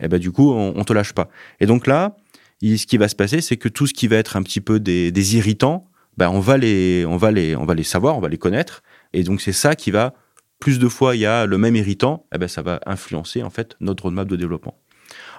[0.00, 1.28] et ben du coup, on, on te lâche pas.
[1.60, 2.16] Et donc là,
[2.62, 4.80] ce qui va se passer, c'est que tout ce qui va être un petit peu
[4.80, 8.28] des, irritants, ben on, va les, on, va les, on va les savoir, on va
[8.28, 8.82] les connaître.
[9.12, 10.14] Et donc, c'est ça qui va,
[10.58, 13.50] plus de fois, il y a le même irritant, eh ben, ça va influencer en
[13.50, 14.78] fait notre roadmap de développement.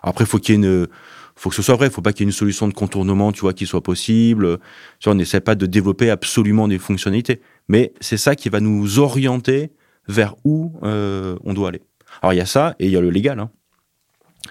[0.06, 0.88] Après, faut qu'il y ait une,
[1.36, 1.90] faut que ce soit vrai.
[1.90, 4.60] Faut pas qu'il y ait une solution de contournement, tu vois, qui soit possible.
[5.00, 9.00] Tu on n'essaie pas de développer absolument des fonctionnalités, mais c'est ça qui va nous
[9.00, 9.72] orienter
[10.08, 11.82] vers où euh, on doit aller.
[12.22, 13.40] Alors il y a ça et il y a le légal.
[13.40, 13.50] hein.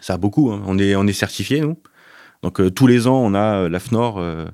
[0.01, 0.51] Ça a beaucoup.
[0.51, 0.63] hein.
[0.67, 1.79] On est on est certifié nous.
[2.43, 4.47] Donc euh, tous les ans on a euh, l'AFNOR euh,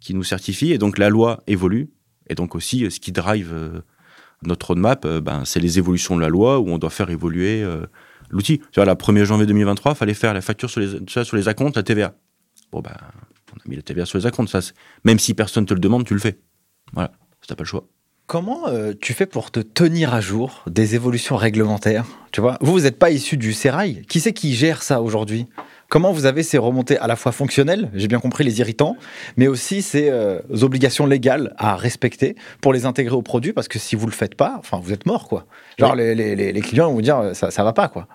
[0.00, 1.90] qui nous certifie et donc la loi évolue
[2.28, 3.82] et donc aussi ce qui drive
[4.42, 7.64] notre roadmap, ben c'est les évolutions de la loi où on doit faire évoluer
[8.32, 8.58] l'outil.
[8.58, 12.14] Tu vois, la 1er janvier 2023, fallait faire la facture sur les, acomptes, la TVA.
[12.72, 12.96] Bon, ben,
[13.52, 14.48] on a mis la TVA sur les acomptes.
[14.48, 14.60] Ça,
[15.04, 16.38] même si personne te le demande, tu le fais.
[16.92, 17.12] Voilà,
[17.46, 17.86] t'as pas le choix.
[18.26, 22.06] Comment euh, tu fais pour te tenir à jour des évolutions réglementaires?
[22.30, 24.06] Tu vois, vous, vous n'êtes pas issu du Sérail.
[24.08, 25.46] Qui c'est qui gère ça aujourd'hui?
[25.92, 28.96] Comment vous avez ces remontées à la fois fonctionnelles, j'ai bien compris les irritants,
[29.36, 33.52] mais aussi ces euh, obligations légales à respecter pour les intégrer au produit?
[33.52, 35.44] Parce que si vous le faites pas, enfin, vous êtes mort, quoi.
[35.78, 38.08] Genre, les, les- les- les clients vont vous dire euh, ça, ça va pas, quoi.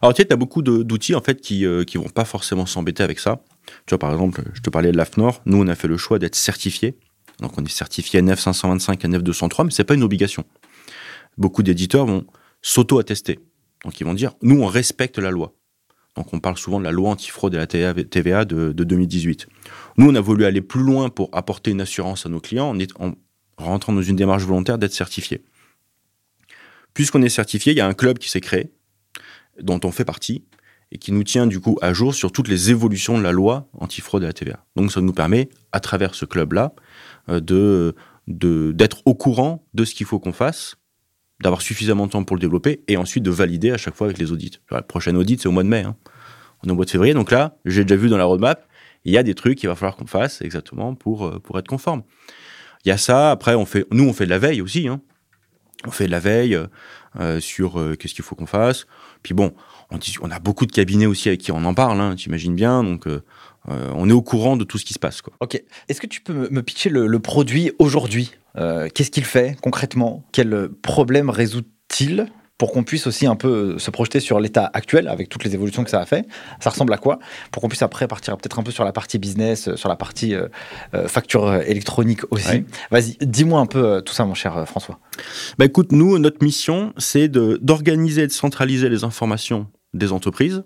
[0.00, 2.64] Alors, tu sais, tu as beaucoup d'outils en fait qui euh, qui vont pas forcément
[2.64, 3.42] s'embêter avec ça.
[3.84, 5.42] Tu vois, par exemple, je te parlais de l'AFNOR.
[5.44, 6.96] Nous, on a fait le choix d'être certifié.
[7.40, 10.42] Donc, on est certifié NF 525 et NF 203, mais c'est pas une obligation.
[11.36, 12.24] Beaucoup d'éditeurs vont
[12.62, 13.40] s'auto-attester.
[13.84, 15.52] Donc, ils vont dire, nous, on respecte la loi.
[16.18, 19.46] Donc, on parle souvent de la loi antifraude et la TVA de, de 2018.
[19.98, 23.08] Nous, on a voulu aller plus loin pour apporter une assurance à nos clients en,
[23.56, 25.44] en rentrant dans une démarche volontaire d'être certifié.
[26.92, 28.72] Puisqu'on est certifié, il y a un club qui s'est créé,
[29.62, 30.44] dont on fait partie,
[30.90, 33.68] et qui nous tient du coup à jour sur toutes les évolutions de la loi
[33.78, 34.64] antifraude et la TVA.
[34.74, 36.72] Donc ça nous permet, à travers ce club-là,
[37.28, 37.94] euh, de-
[38.72, 40.74] d'être au courant de ce qu'il faut qu'on fasse,
[41.40, 44.18] d'avoir suffisamment de temps pour le développer, et ensuite de valider à chaque fois avec
[44.18, 44.58] les audits.
[44.70, 45.82] La prochaine audit, c'est au mois de mai.
[45.82, 45.96] hein.
[46.62, 48.66] On est au mois de février, donc là, j'ai déjà vu dans la roadmap,
[49.04, 52.02] il y a des trucs qu'il va falloir qu'on fasse exactement pour, euh, être conforme.
[52.84, 54.88] Il y a ça, après, on fait, nous, on fait de la veille aussi.
[54.88, 55.00] hein.
[55.86, 56.66] On fait de la veille euh,
[57.20, 58.86] euh, sur qu'est-ce qu'il faut qu'on fasse.
[59.22, 59.54] Puis bon,
[59.90, 63.06] on, a beaucoup de cabinets aussi avec qui on en parle, hein, t'imagines bien, donc
[63.66, 65.22] on est au courant de tout ce qui se passe.
[65.40, 65.62] Ok.
[65.88, 68.32] Est-ce que tu peux me, pitcher le produit aujourd'hui?
[68.58, 70.24] Euh, Qu'est-ce qu'il fait concrètement?
[70.32, 72.26] Quel problème résout-il
[72.58, 75.84] pour qu'on puisse aussi un peu se projeter sur l'état actuel avec toutes les évolutions
[75.84, 76.26] que ça a fait?
[76.58, 77.20] Ça ressemble à quoi?
[77.52, 79.94] Pour qu'on puisse après partir peut-être un peu sur la partie business, euh, sur la
[79.94, 80.48] partie euh,
[80.94, 82.48] euh, facture euh, électronique aussi.
[82.48, 82.64] Ouais.
[82.90, 84.98] Vas-y, dis-moi un peu euh, tout ça, mon cher euh, François.
[85.58, 90.64] Bah écoute, nous, notre mission, c'est d'organiser et de centraliser les informations des entreprises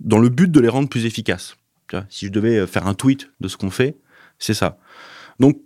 [0.00, 1.54] dans le but de les rendre plus efficaces.
[2.08, 3.98] Si je devais euh, faire un tweet de ce qu'on fait,
[4.40, 4.78] c'est ça.
[5.38, 5.60] Donc,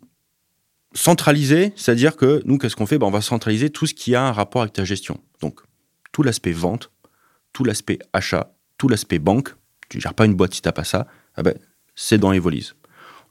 [0.98, 2.98] centraliser, c'est-à-dire que nous, qu'est-ce qu'on fait?
[2.98, 5.20] Bah, On va centraliser tout ce qui a un rapport avec ta gestion.
[5.40, 5.61] Donc,
[6.12, 6.90] tout l'aspect vente,
[7.52, 9.54] tout l'aspect achat, tout l'aspect banque.
[9.88, 11.06] Tu gères pas une boîte si t'as pas ça.
[11.37, 11.54] Ah ben,
[11.94, 12.74] c'est dans Evolise.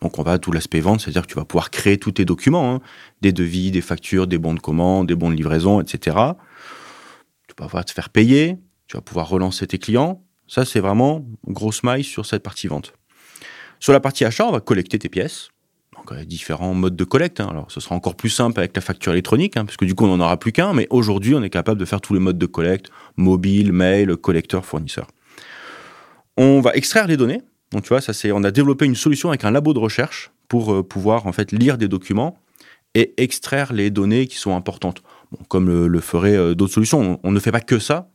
[0.01, 2.25] Donc, on va à tout l'aspect vente, c'est-à-dire que tu vas pouvoir créer tous tes
[2.25, 2.81] documents, hein,
[3.21, 6.15] des devis, des factures, des bons de commande, des bons de livraison, etc.
[7.47, 11.25] Tu vas pouvoir te faire payer, tu vas pouvoir relancer tes clients, Ça, c'est vraiment
[11.45, 12.93] grosse maille sur cette partie vente.
[13.79, 15.49] Sur la partie achat, on va collecter tes pièces.
[16.07, 17.39] Donc, a différents modes de collecte.
[17.39, 17.47] Hein.
[17.49, 20.05] Alors, ce sera encore plus simple avec la facture électronique, hein, parce que du coup,
[20.05, 20.73] on n'en aura plus qu'un.
[20.73, 24.65] Mais aujourd'hui, on est capable de faire tous les modes de collecte mobile, mail, collecteur,
[24.65, 25.07] fournisseur.
[26.37, 27.41] On va extraire les données.
[27.71, 30.31] Donc, tu vois, ça, c'est, on a développé une solution avec un labo de recherche
[30.47, 32.37] pour euh, pouvoir en fait lire des documents
[32.95, 35.03] et extraire les données qui sont importantes.
[35.49, 37.19] comme le, feraient euh, d'autres solutions.
[37.23, 38.09] On, ne fait pas que ça,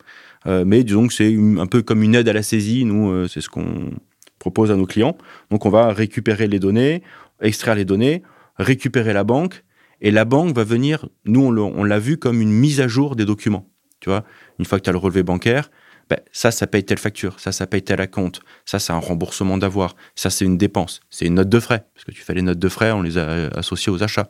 [0.47, 2.85] euh, mais disons que c'est un peu comme une aide à la saisie.
[2.85, 3.91] Nous, c'est ce qu'on
[4.39, 5.17] propose à nos clients.
[5.51, 7.03] Donc, on va récupérer les données,
[7.43, 8.23] extraire les données,
[8.57, 9.65] récupérer la banque,
[10.01, 13.25] et la banque va venir, nous, on l'a vu comme une mise à jour des
[13.25, 13.69] documents.
[14.01, 14.25] Tu vois,
[14.59, 15.71] une fois que tu as le relevé bancaire,
[16.11, 19.59] ben, ça, ça paye telle facture, ça, ça paye tel compte, ça, c'est un remboursement
[19.59, 22.43] d'avoir, ça, c'est une dépense, c'est une note de frais, parce que tu fais les
[22.43, 24.29] notes de frais, on les a associées aux achats.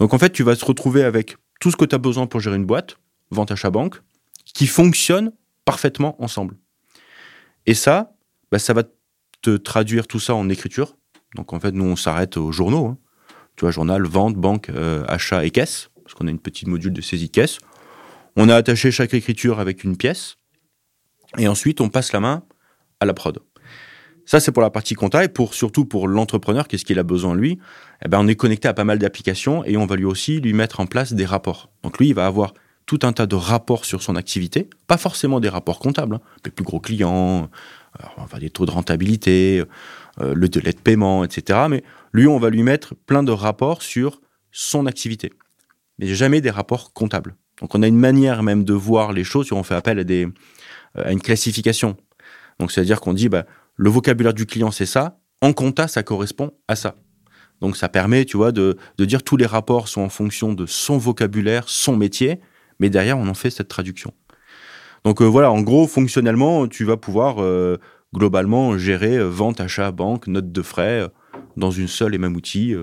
[0.00, 2.40] Donc, en fait, tu vas te retrouver avec tout ce que tu as besoin pour
[2.40, 2.96] gérer une boîte,
[3.30, 4.00] vente achat banque,
[4.44, 5.32] qui fonctionne
[5.64, 6.56] parfaitement ensemble.
[7.66, 8.14] Et ça,
[8.50, 8.84] ben, ça va
[9.42, 10.96] te traduire tout ça en écriture.
[11.36, 12.86] Donc, en fait, nous, on s'arrête aux journaux.
[12.86, 12.98] Hein.
[13.56, 16.92] Tu vois, journal, vente, banque, euh, achat et caisse, parce qu'on a une petite module
[16.92, 17.58] de saisie caisse.
[18.36, 20.36] On a attaché chaque écriture avec une pièce.
[21.38, 22.42] Et ensuite, on passe la main
[23.00, 23.38] à la prod.
[24.26, 27.34] Ça, c'est pour la partie compta et pour, surtout pour l'entrepreneur, qu'est-ce qu'il a besoin
[27.34, 27.58] lui?
[28.04, 30.52] Eh ben, On est connecté à pas mal d'applications et on va lui aussi lui
[30.52, 31.70] mettre en place des rapports.
[31.84, 32.52] Donc lui, il va avoir
[32.86, 36.50] tout un tas de rapports sur son activité, pas forcément des rapports comptables, hein, mais
[36.50, 37.48] plus gros clients,
[38.00, 39.62] euh, des taux de rentabilité,
[40.20, 41.66] le délai de paiement, etc.
[41.68, 45.32] Mais lui, on va lui mettre plein de rapports sur son activité,
[45.98, 47.36] mais jamais des rapports comptables.
[47.60, 50.26] Donc on a une manière même de voir les choses, on fait appel à des,
[50.96, 51.96] euh, à une classification.
[52.58, 53.44] Donc, c'est-à-dire qu'on dit, bah,
[53.76, 55.18] le vocabulaire du client, c'est ça.
[55.42, 56.94] En compta, ça correspond à ça.
[57.60, 60.66] Donc, ça permet, tu vois, de, de dire tous les rapports sont en fonction de
[60.66, 62.40] son vocabulaire, son métier,
[62.78, 64.12] mais derrière, on en fait cette traduction.
[65.04, 67.76] Donc, euh, voilà, en gros, fonctionnellement, tu vas pouvoir euh,
[68.14, 71.08] globalement gérer vente, achat, banque, note de frais
[71.56, 72.74] dans une seule et même outil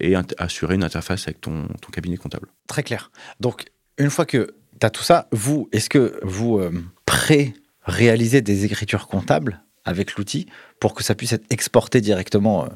[0.00, 2.48] et assurer une interface avec ton, ton cabinet comptable.
[2.66, 3.10] Très clair.
[3.40, 3.66] Donc,
[3.98, 6.60] une fois que tu as tout ça, vous, est-ce que vous
[7.06, 10.46] pré-réaliser des écritures comptables avec l'outil
[10.80, 12.68] pour que ça puisse être exporté directement euh,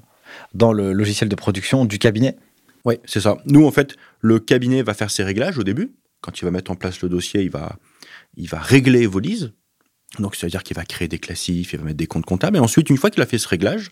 [0.55, 2.37] dans le logiciel de production du cabinet?
[2.85, 3.37] Oui, c'est ça.
[3.45, 5.93] Nous, en fait, le cabinet va faire ses réglages au début.
[6.23, 7.77] Quand il va mettre en place le dossier, il va,
[8.37, 9.53] il va régler vos lises.
[10.19, 12.57] Donc, c'est-à-dire qu'il va créer des classifs, il va mettre des comptes comptables.
[12.57, 13.91] Et ensuite, une fois qu'il a fait ce réglage,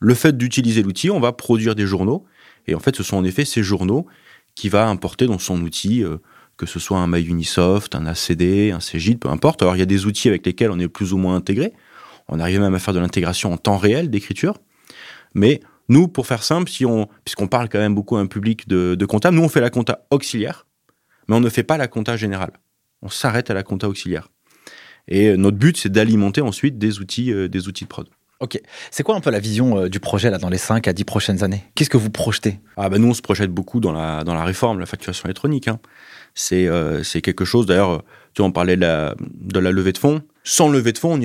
[0.00, 2.24] le fait d'utiliser l'outil, on va produire des journaux.
[2.66, 4.06] Et en fait, ce sont en effet ces journaux
[4.54, 6.02] qu'il va importer dans son outil.
[6.02, 6.18] Euh,
[6.56, 9.62] que ce soit un MyUnisoft, un ACD, un CGID, peu importe.
[9.62, 11.72] Alors il y a des outils avec lesquels on est plus ou moins intégré.
[12.28, 14.58] On arrive même à faire de l'intégration en temps réel d'écriture.
[15.34, 18.68] Mais nous, pour faire simple, si on, puisqu'on parle quand même beaucoup à un public
[18.68, 20.66] de, de compta, nous on fait la compta auxiliaire,
[21.28, 22.52] mais on ne fait pas la compta générale.
[23.02, 24.28] On s'arrête à la compta auxiliaire.
[25.08, 28.08] Et notre but, c'est d'alimenter ensuite des outils, euh, des outils de prod.
[28.40, 28.60] Ok.
[28.90, 31.04] C'est quoi un peu la vision euh, du projet là dans les 5 à 10
[31.04, 31.64] prochaines années?
[31.74, 32.60] Qu'est-ce que vous projetez?
[32.76, 35.68] Ah ben nous, on se projette beaucoup dans la, dans la réforme, la facturation électronique.
[35.68, 35.78] Hein.
[36.52, 38.02] Euh, c'est quelque chose, d'ailleurs,
[38.34, 40.22] tu en parlais de la, de la levée de fonds.
[40.42, 41.18] Sans levée de fonds,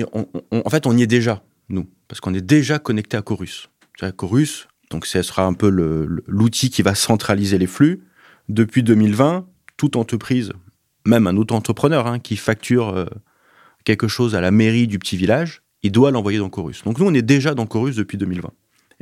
[0.50, 3.68] en fait, on y est déjà, nous, parce qu'on est déjà connecté à Chorus.
[4.16, 8.02] Chorus, donc ce sera un peu l'outil qui va centraliser les flux.
[8.48, 10.52] Depuis 2020, toute entreprise,
[11.06, 13.06] même un auto-entrepreneur hein, qui facture euh,
[13.84, 16.84] quelque chose à la mairie du petit village, il doit l'envoyer dans Chorus.
[16.84, 18.50] Donc nous, on est déjà dans Chorus depuis 2020.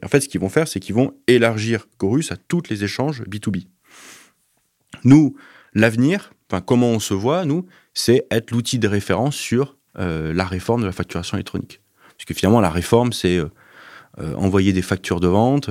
[0.00, 2.84] Et en fait, ce qu'ils vont faire, c'est qu'ils vont élargir Chorus à tous les
[2.84, 3.66] échanges B2B.
[5.04, 5.36] Nous,
[5.74, 10.44] L'avenir, enfin, comment on se voit, nous, c'est être l'outil de référence sur euh, la
[10.44, 11.80] réforme de la facturation électronique.
[12.16, 13.48] Parce que finalement, la réforme, c'est euh,
[14.18, 15.70] euh, envoyer des factures de vente,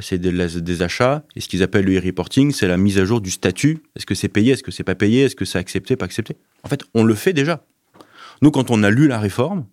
[0.00, 3.30] c'est des, achats, et ce qu'ils appellent le e-reporting, c'est la mise à jour du
[3.30, 3.78] statut.
[3.96, 6.36] Est-ce que c'est payé, est-ce que c'est pas payé, est-ce que c'est accepté, pas accepté?
[6.64, 7.64] En fait, on le fait déjà.
[8.42, 9.66] Nous, quand on a lu la réforme,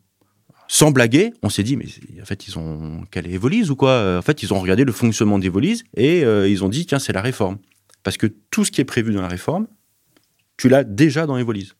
[0.67, 1.85] sans blaguer, on s'est dit, mais
[2.21, 5.39] en fait, ils ont calé Evolise ou quoi En fait, ils ont regardé le fonctionnement
[5.39, 7.57] d'Evolise et ils ont dit, tiens, c'est la réforme.
[8.03, 9.67] Parce que tout ce qui est prévu dans la réforme,
[10.57, 11.75] tu l'as déjà dans Evolise.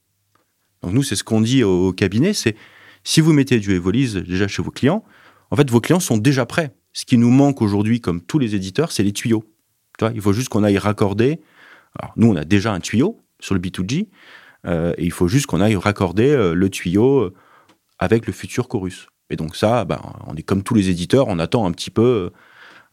[0.82, 2.56] Donc nous, c'est ce qu'on dit au, cabinet, c'est
[3.04, 5.04] si vous mettez du Evolise déjà chez vos clients,
[5.50, 6.74] en fait, vos clients sont déjà prêts.
[6.92, 9.44] Ce qui nous manque aujourd'hui, comme tous les éditeurs, c'est les tuyaux.
[9.98, 11.40] Tu vois, il faut juste qu'on aille raccorder.
[11.98, 14.08] Alors, nous, on a déjà un tuyau sur le B2G,
[14.66, 17.34] euh, et il faut juste qu'on aille raccorder euh, le tuyau euh,
[17.98, 19.08] avec le futur chorus.
[19.30, 22.30] Et donc ça, ben, on est comme tous les éditeurs, on attend un petit peu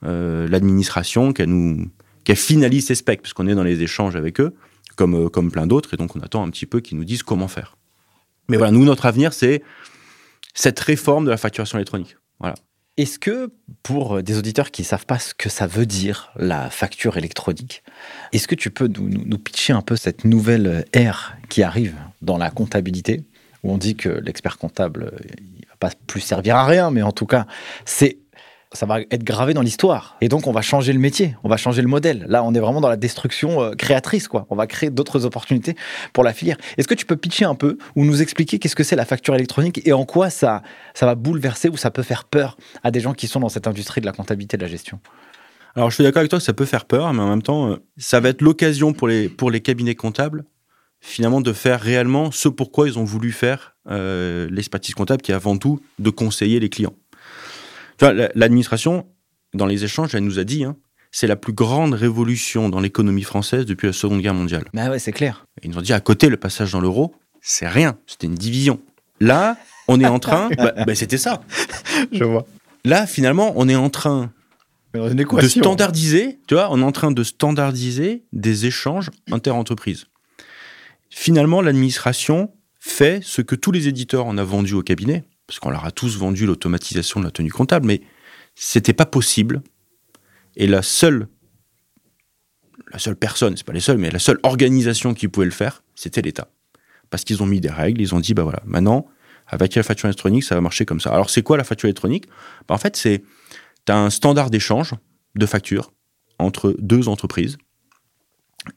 [0.01, 1.89] l'administration qu'elle nous,
[2.35, 4.53] finalise ses specs, puisqu'on est dans les échanges avec eux,
[4.95, 7.47] comme, comme plein d'autres, et donc on attend un petit peu qu'ils nous disent comment
[7.47, 7.77] faire.
[8.49, 9.63] Mais voilà, nous, notre avenir, c'est
[10.53, 12.17] cette réforme de la facturation électronique.
[12.39, 12.55] Voilà.
[12.97, 13.51] Est-ce que
[13.83, 17.83] pour des auditeurs qui ne savent pas ce que ça veut dire, la facture électronique,
[18.31, 22.37] est-ce que tu peux nous, nous, pitcher un peu cette nouvelle ère qui arrive dans
[22.37, 23.25] la comptabilité,
[23.63, 25.27] où on dit que l'expert comptable, euh,
[25.59, 27.47] il va pas plus servir à rien, mais en tout cas,
[27.83, 28.17] c'est
[28.75, 30.17] ça va être gravé dans l'histoire.
[30.21, 32.25] Et donc, on va changer le métier, on va changer le modèle.
[32.27, 34.45] Là, on est vraiment dans la destruction euh, créatrice, quoi.
[34.49, 35.75] On va créer d'autres opportunités
[36.13, 36.57] pour la filière.
[36.77, 39.35] Est-ce que tu peux pitcher un peu ou nous expliquer qu'est-ce que c'est la facture
[39.35, 40.61] électronique et en quoi ça,
[40.93, 43.67] ça va bouleverser ou ça peut faire peur à des gens qui sont dans cette
[43.67, 44.99] industrie de la comptabilité et de la gestion?
[45.75, 47.71] Alors, je suis d'accord avec toi que ça peut faire peur, mais en même temps,
[47.71, 50.45] euh, ça va être l'occasion pour les, pour les cabinets comptables,
[51.01, 55.35] finalement, de faire réellement ce pourquoi ils ont voulu faire euh, l'expertise comptable, qui est
[55.35, 56.93] avant tout de conseiller les clients.
[58.01, 59.05] L'administration,
[59.53, 60.75] dans les échanges, elle nous a dit, hein,
[61.11, 64.65] c'est la plus grande révolution dans l'économie française depuis la Seconde Guerre mondiale.
[64.73, 65.45] Bah ouais, c'est clair.
[65.63, 68.81] ils nous ont dit, à côté, le passage dans l'euro, c'est rien, c'était une division.
[69.21, 71.41] Là, on est en train, bah, bah, c'était ça.
[72.11, 72.45] Je vois.
[72.83, 74.31] Là, finalement, on est en train
[74.93, 80.07] de standardiser, tu vois, on est en train de standardiser des échanges inter-entreprises.
[81.09, 85.69] Finalement, l'administration fait ce que tous les éditeurs en ont vendu au cabinet, parce qu'on
[85.69, 88.01] leur a tous vendu l'automatisation de la tenue comptable, mais
[88.55, 89.61] c'était pas possible.
[90.55, 91.27] Et la seule,
[92.91, 95.83] la seule personne, c'est pas les seuls, mais la seule organisation qui pouvait le faire,
[95.95, 96.47] c'était l'État.
[97.09, 99.07] Parce qu'ils ont mis des règles, ils ont dit, bah voilà, maintenant,
[99.47, 101.11] avec la facture électronique, ça va marcher comme ça.
[101.11, 102.27] Alors, c'est quoi la facture électronique?
[102.67, 103.23] Bah, En fait, c'est
[103.85, 104.95] tu as un standard d'échange
[105.35, 105.93] de factures
[106.39, 107.57] entre deux entreprises.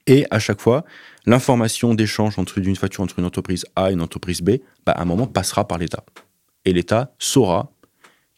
[0.07, 0.85] Et à chaque fois,
[1.25, 5.03] l'information d'échange entre une facture entre une entreprise A et une entreprise B, bah, à
[5.03, 6.05] un moment, passera par l'État.
[6.69, 7.73] Et l'État saura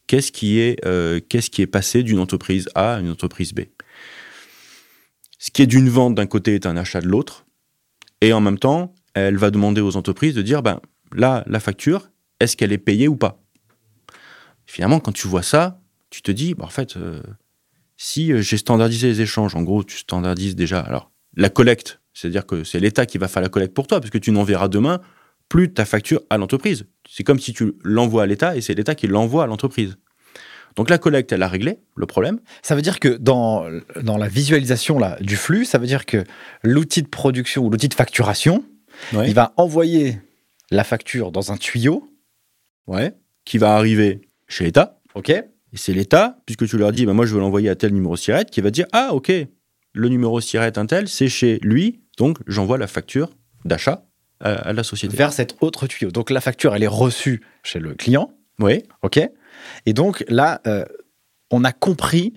[0.07, 3.63] qu'est-ce qui, est, euh, qu'est-ce qui est passé d'une entreprise A à une entreprise B.
[5.37, 7.45] Ce qui est d'une vente d'un côté est un achat de l'autre.
[8.21, 10.79] Et en même temps, elle va demander aux entreprises de dire, ben,
[11.13, 12.09] là, la facture,
[12.39, 13.43] est-ce qu'elle est payée ou pas?
[14.65, 17.21] Finalement, quand tu vois ça, tu te dis, bah, en fait, euh,
[17.97, 20.79] si euh, j'ai standardisé les échanges, en gros, tu standardises déjà.
[20.79, 24.09] Alors, la collecte, c'est-à-dire que c'est l'État qui va faire la collecte pour toi, parce
[24.09, 25.01] que tu n'enverras demain
[25.51, 26.85] plus ta facture à l'entreprise.
[27.09, 29.97] C'est comme si tu l'envoies à l'État et c'est l'État qui l'envoie à l'entreprise.
[30.77, 32.39] Donc la collecte, elle a réglé le problème.
[32.61, 33.65] Ça veut dire que dans,
[34.01, 36.23] dans la visualisation là, du flux, ça veut dire que
[36.63, 38.63] l'outil de production ou l'outil de facturation,
[39.11, 40.21] il va envoyer
[40.71, 42.09] la facture dans un tuyau.
[42.87, 43.13] Ouais.
[43.43, 45.01] Qui va arriver chez l'État.
[45.15, 45.31] OK.
[45.31, 45.43] Et
[45.75, 48.45] c'est l'État, puisque tu leur dis, bah, moi je veux l'envoyer à tel numéro SIRET,
[48.45, 49.33] qui va dire, ah ok,
[49.91, 53.31] le numéro SIRET un tel, c'est chez lui, donc j'envoie la facture
[53.65, 54.05] d'achat
[54.41, 55.15] à, la société.
[55.15, 56.11] Vers cet autre tuyau.
[56.11, 58.31] Donc la facture, elle est reçue chez le client.
[58.59, 58.83] Oui.
[59.01, 59.19] Ok.
[59.85, 60.85] Et donc là, euh,
[61.51, 62.33] on a compris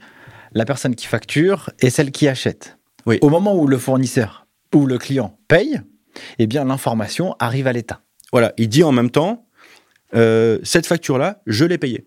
[0.52, 2.78] la personne qui facture et celle qui achète.
[3.06, 3.18] Oui.
[3.20, 5.80] Au moment où le fournisseur ou le client paye,
[6.38, 8.00] eh bien l'information arrive à l'État.
[8.32, 9.46] Voilà, il dit en même temps,
[10.14, 12.06] euh, cette facture-là, je l'ai payée.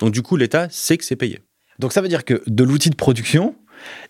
[0.00, 1.40] Donc du coup, l'État sait que c'est payé.
[1.78, 3.54] Donc ça veut dire que de l'outil de production,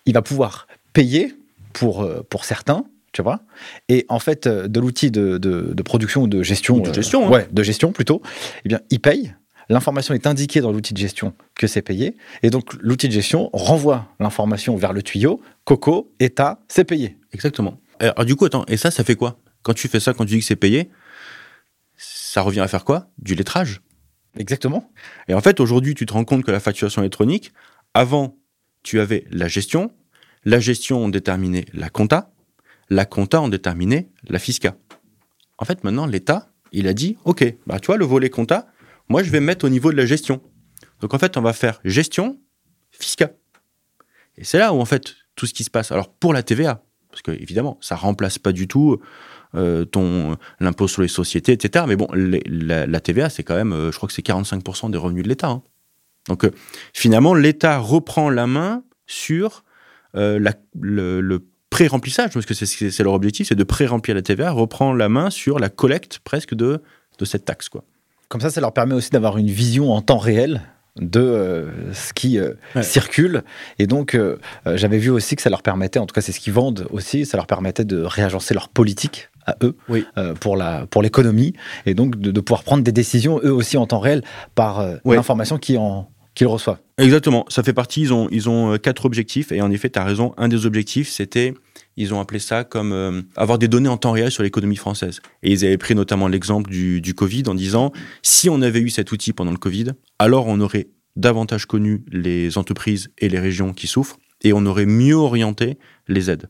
[0.05, 1.33] il va pouvoir payer
[1.73, 3.41] pour, euh, pour certains, tu vois.
[3.89, 7.29] Et en fait, euh, de l'outil de, de, production ou de gestion, de gestion, euh,
[7.29, 8.21] ouais, de gestion plutôt,
[8.65, 9.35] eh bien, il paye.
[9.69, 13.49] L'information est indiquée dans l'outil de gestion que c'est payé, et donc l'outil de gestion
[13.53, 15.41] renvoie l'information vers le tuyau.
[15.63, 17.17] Coco, État, c'est payé.
[17.31, 17.79] Exactement.
[17.99, 19.37] Alors du coup, attends, et ça, ça fait quoi?
[19.61, 20.89] Quand tu fais ça, quand tu dis que c'est payé,
[21.95, 23.07] ça revient à faire quoi?
[23.17, 23.81] Du lettrage.
[24.37, 24.89] Exactement.
[25.27, 27.51] Et en fait, aujourd'hui, tu te rends compte que la facturation électronique,
[27.93, 28.37] avant,
[28.83, 29.91] tu avais la gestion,
[30.43, 32.31] la gestion déterminait la compta,
[32.91, 34.75] la compta en déterminait la fisca.
[35.57, 38.67] En fait, maintenant, l'État, il a dit, OK, bah, tu vois, le volet compta,
[39.07, 40.41] moi, je vais mettre au niveau de la gestion.
[40.99, 42.37] Donc, en fait, on va faire gestion,
[42.91, 43.31] fisca.
[44.37, 45.93] Et c'est là où, en fait, tout ce qui se passe.
[45.93, 48.99] Alors, pour la TVA, parce que, évidemment, ça remplace pas du tout
[49.55, 51.85] euh, ton l'impôt sur les sociétés, etc.
[51.87, 55.23] Mais bon, la, TVA, c'est quand même, euh, je crois que c'est 45% des revenus
[55.23, 55.47] de l'État.
[55.47, 55.63] Hein.
[56.27, 56.51] Donc euh,
[56.93, 59.63] finalement, l'État reprend la main sur
[60.13, 61.39] le,
[61.71, 65.57] pré-remplissage, parce que c'est leur objectif, c'est de pré-remplir la TVA, reprend la main sur
[65.57, 66.83] la collecte presque de,
[67.17, 67.67] de cette taxe.
[67.67, 67.83] Quoi.
[68.29, 70.61] Comme ça, ça leur permet aussi d'avoir une vision en temps réel
[70.97, 72.37] de ce qui
[72.81, 73.43] circule.
[73.79, 74.17] Et donc,
[74.65, 77.25] j'avais vu aussi que ça leur permettait, en tout cas c'est ce qu'ils vendent aussi,
[77.25, 79.75] ça leur permettait de réagencer leur politique à eux
[80.17, 81.53] euh, pour la pour l'économie
[81.85, 84.23] et donc de, pouvoir prendre des décisions eux aussi en temps réel
[84.55, 85.57] par euh, l'information
[86.35, 86.79] qu'ils reçoivent.
[86.97, 88.01] Exactement, ça fait partie.
[88.01, 90.33] Ils ont ils ont euh, quatre objectifs et en effet, tu as raison.
[90.37, 91.53] Un des objectifs, c'était
[91.97, 95.19] ils ont appelé ça comme avoir des données en temps réel sur l'économie française.
[95.43, 98.89] Et ils avaient pris notamment l'exemple du, du Covid en disant si on avait eu
[98.89, 103.73] cet outil pendant le Covid, alors on aurait davantage connu les entreprises et les régions
[103.73, 105.77] qui souffrent et on aurait mieux orienté
[106.07, 106.49] les aides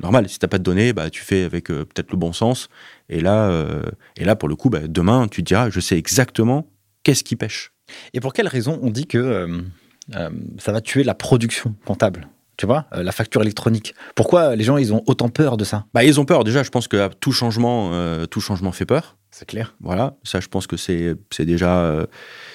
[0.00, 0.28] normal.
[0.28, 2.68] Si t'as pas de données, bah, tu fais avec euh, peut-être le bon sens.
[3.08, 3.82] Et là, euh,
[4.16, 6.66] et là pour le coup, bah, demain, tu te diras, je sais exactement
[7.02, 7.72] qu'est-ce qui pêche.
[8.14, 12.66] Et pour quelle raison on dit que euh, ça va tuer la production comptable tu
[12.66, 13.94] vois, euh, la facture électronique?
[14.14, 15.86] Pourquoi les gens, ils ont autant peur de ça?
[15.94, 16.44] Bah, ils ont peur.
[16.44, 19.16] Déjà, je pense que tout changement, euh, tout changement fait peur.
[19.30, 19.76] C'est clair.
[19.80, 22.06] Voilà, ça, je pense que c'est déjà, euh,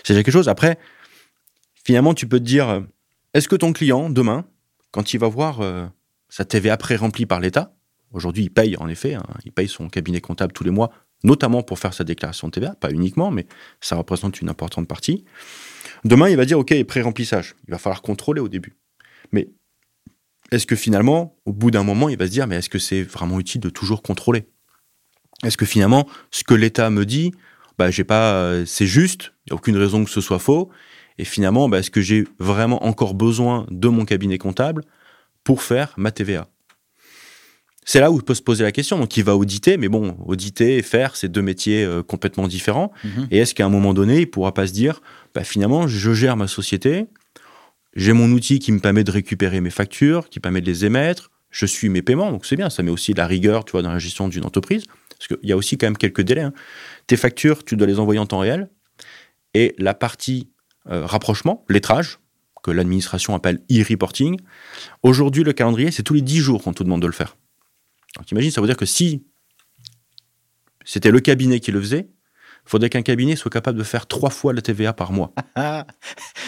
[0.03, 0.49] c'est déjà quelque chose.
[0.49, 0.77] Après,
[1.83, 2.81] finalement, tu peux te dire, euh,
[3.33, 4.45] est-ce que ton client, demain,
[4.91, 5.85] quand il va voir euh,
[6.29, 7.73] sa TVA pré-remplie par l'État,
[8.11, 10.91] aujourd'hui, il paye, en effet, hein, il paye son cabinet comptable tous les mois,
[11.25, 13.47] notamment pour faire sa déclaration de TVA, pas uniquement, mais
[13.81, 15.25] ça représente une importante partie.
[16.05, 17.55] Demain, il va dire, OK, pré-remplissage.
[17.67, 18.75] Il va falloir contrôler au début.
[19.31, 19.49] Mais
[20.51, 23.01] est-ce que finalement, au bout d'un moment, il va se dire, mais est-ce que c'est
[23.01, 24.47] vraiment utile de toujours contrôler?
[25.43, 27.33] Est-ce que finalement, ce que l'État me dit,
[27.79, 30.69] bah, j'ai pas, euh, c'est juste, il n'y a aucune raison que ce soit faux.
[31.17, 34.83] Et finalement, bah, est-ce que j'ai vraiment encore besoin de mon cabinet comptable
[35.43, 36.47] pour faire ma TVA
[37.85, 38.97] C'est là où peut se poser la question.
[38.97, 42.91] Donc, il va auditer, mais bon, auditer et faire, c'est deux métiers euh, complètement différents.
[43.31, 45.01] Et est-ce qu'à un moment donné, il pourra pas se dire,
[45.35, 47.05] bah, finalement, je gère ma société,
[47.95, 51.29] j'ai mon outil qui me permet de récupérer mes factures, qui permet de les émettre,
[51.51, 53.81] je suis mes paiements, donc c'est bien, ça met aussi de la rigueur, tu vois,
[53.81, 54.83] dans la gestion d'une entreprise,
[55.17, 56.41] parce qu'il y a aussi quand même quelques délais.
[56.41, 56.53] hein.
[57.07, 58.67] Tes factures, tu dois les envoyer en temps réel,
[59.53, 60.49] et la partie
[60.89, 62.19] euh, rapprochement, lettrage,
[62.63, 64.37] que l'administration appelle e-reporting,
[65.03, 67.37] aujourd'hui, le calendrier, c'est tous les 10 jours qu'on te demande de le faire.
[68.17, 69.23] Donc imagine, ça veut dire que si
[70.83, 72.07] c'était le cabinet qui le faisait,
[72.65, 75.33] il faudrait qu'un cabinet soit capable de faire trois fois la TVA par mois.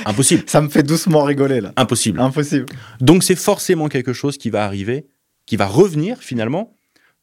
[0.05, 0.43] Impossible.
[0.47, 1.73] ça me fait doucement rigoler là.
[1.75, 2.19] Impossible.
[2.19, 2.65] Impossible.
[3.01, 5.07] Donc c'est forcément quelque chose qui va arriver,
[5.45, 6.75] qui va revenir finalement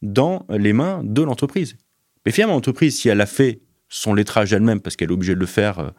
[0.02, 1.76] dans les mains de l'entreprise.
[2.24, 5.40] Mais finalement, l'entreprise, si elle a fait son lettrage elle-même, parce qu'elle est obligée de
[5.40, 5.90] le faire euh,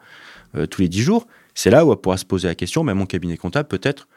[0.56, 2.94] euh, tous les 10 jours, c'est là où elle pourra se poser la question, mais
[2.94, 4.08] mon cabinet comptable peut-être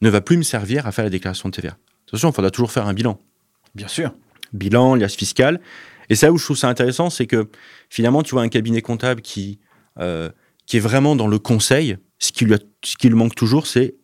[0.00, 1.76] ne va plus me servir à faire la déclaration de TVA.
[2.06, 3.20] Attention, il faudra toujours faire un bilan.
[3.74, 4.12] Bien sûr.
[4.52, 5.60] Bilan, liasse fiscale.
[6.10, 7.48] Et c'est là où je trouve ça intéressant, c'est que
[7.90, 9.58] finalement, tu vois un cabinet comptable qui,
[9.98, 10.30] euh,
[10.66, 11.96] qui est vraiment dans le conseil.
[12.18, 13.94] Ce qui lui, a- ce qui lui manque toujours, c'est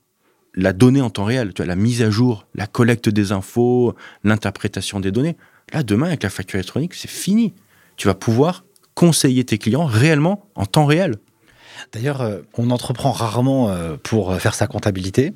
[0.54, 3.94] la donnée en temps réel, tu vois, la mise à jour, la collecte des infos,
[4.22, 5.36] l'interprétation des données.
[5.72, 7.54] Là, demain, avec la facture électronique, c'est fini.
[7.96, 11.16] Tu vas pouvoir conseiller tes clients réellement en temps réel.
[11.92, 15.32] D'ailleurs, euh, on entreprend rarement euh, pour faire sa comptabilité.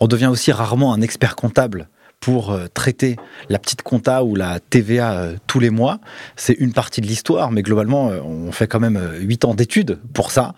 [0.00, 1.88] On devient aussi rarement un expert comptable
[2.24, 3.16] pour euh, traiter
[3.50, 5.98] la petite compta ou la TVA euh, tous les mois.
[6.36, 9.54] C'est une partie de l'histoire, mais globalement, euh, on fait quand même euh, huit ans
[9.54, 10.54] d'études pour ça.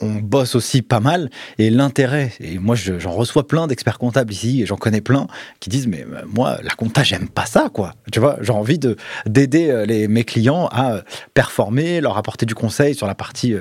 [0.00, 1.30] On bosse aussi pas mal.
[1.58, 5.28] Et l'intérêt, et moi je- j'en reçois plein d'experts comptables ici, et j'en connais plein,
[5.60, 7.92] qui disent, mais moi, la compta, j'aime pas ça, quoi.
[8.10, 11.02] Tu vois, j'ai envie de- d'aider mes clients à
[11.34, 13.54] performer, leur apporter du conseil sur la partie...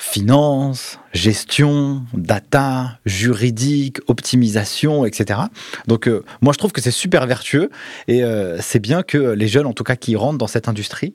[0.00, 5.40] finance, gestion, data, juridique, optimisation, etc.
[5.88, 7.68] Donc euh, moi je trouve que c'est super vertueux
[8.08, 11.14] et euh, c'est bien que les jeunes en tout cas qui rentrent dans cette industrie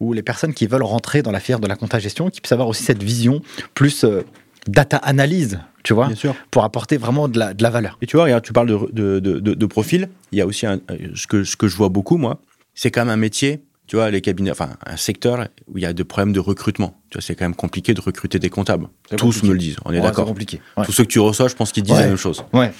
[0.00, 2.52] ou les personnes qui veulent rentrer dans la filière de la compta gestion qui puissent
[2.52, 3.42] avoir aussi cette vision
[3.74, 4.22] plus euh,
[4.66, 6.34] data analyse, tu vois, sûr.
[6.50, 7.96] pour apporter vraiment de la, de la valeur.
[8.02, 10.08] Et tu vois, regarde, tu parles de, de, de- profil.
[10.32, 10.80] Il y a aussi un,
[11.14, 12.40] ce, que, ce que je vois beaucoup, moi,
[12.74, 15.86] c'est quand même un métier, tu vois, les cabinets, enfin, un secteur où il y
[15.86, 17.00] a des problèmes de recrutement.
[17.10, 18.88] Tu vois, c'est quand même compliqué de recruter des comptables.
[19.10, 19.46] Tous compliqué.
[19.46, 20.24] me le disent, on est Ouais, d'accord.
[20.24, 20.60] C'est compliqué.
[20.76, 20.84] Ouais.
[20.84, 22.00] Tous ceux que tu reçois, je pense qu'ils disent Ouais.
[22.00, 22.44] la même chose.
[22.52, 22.72] Ouais.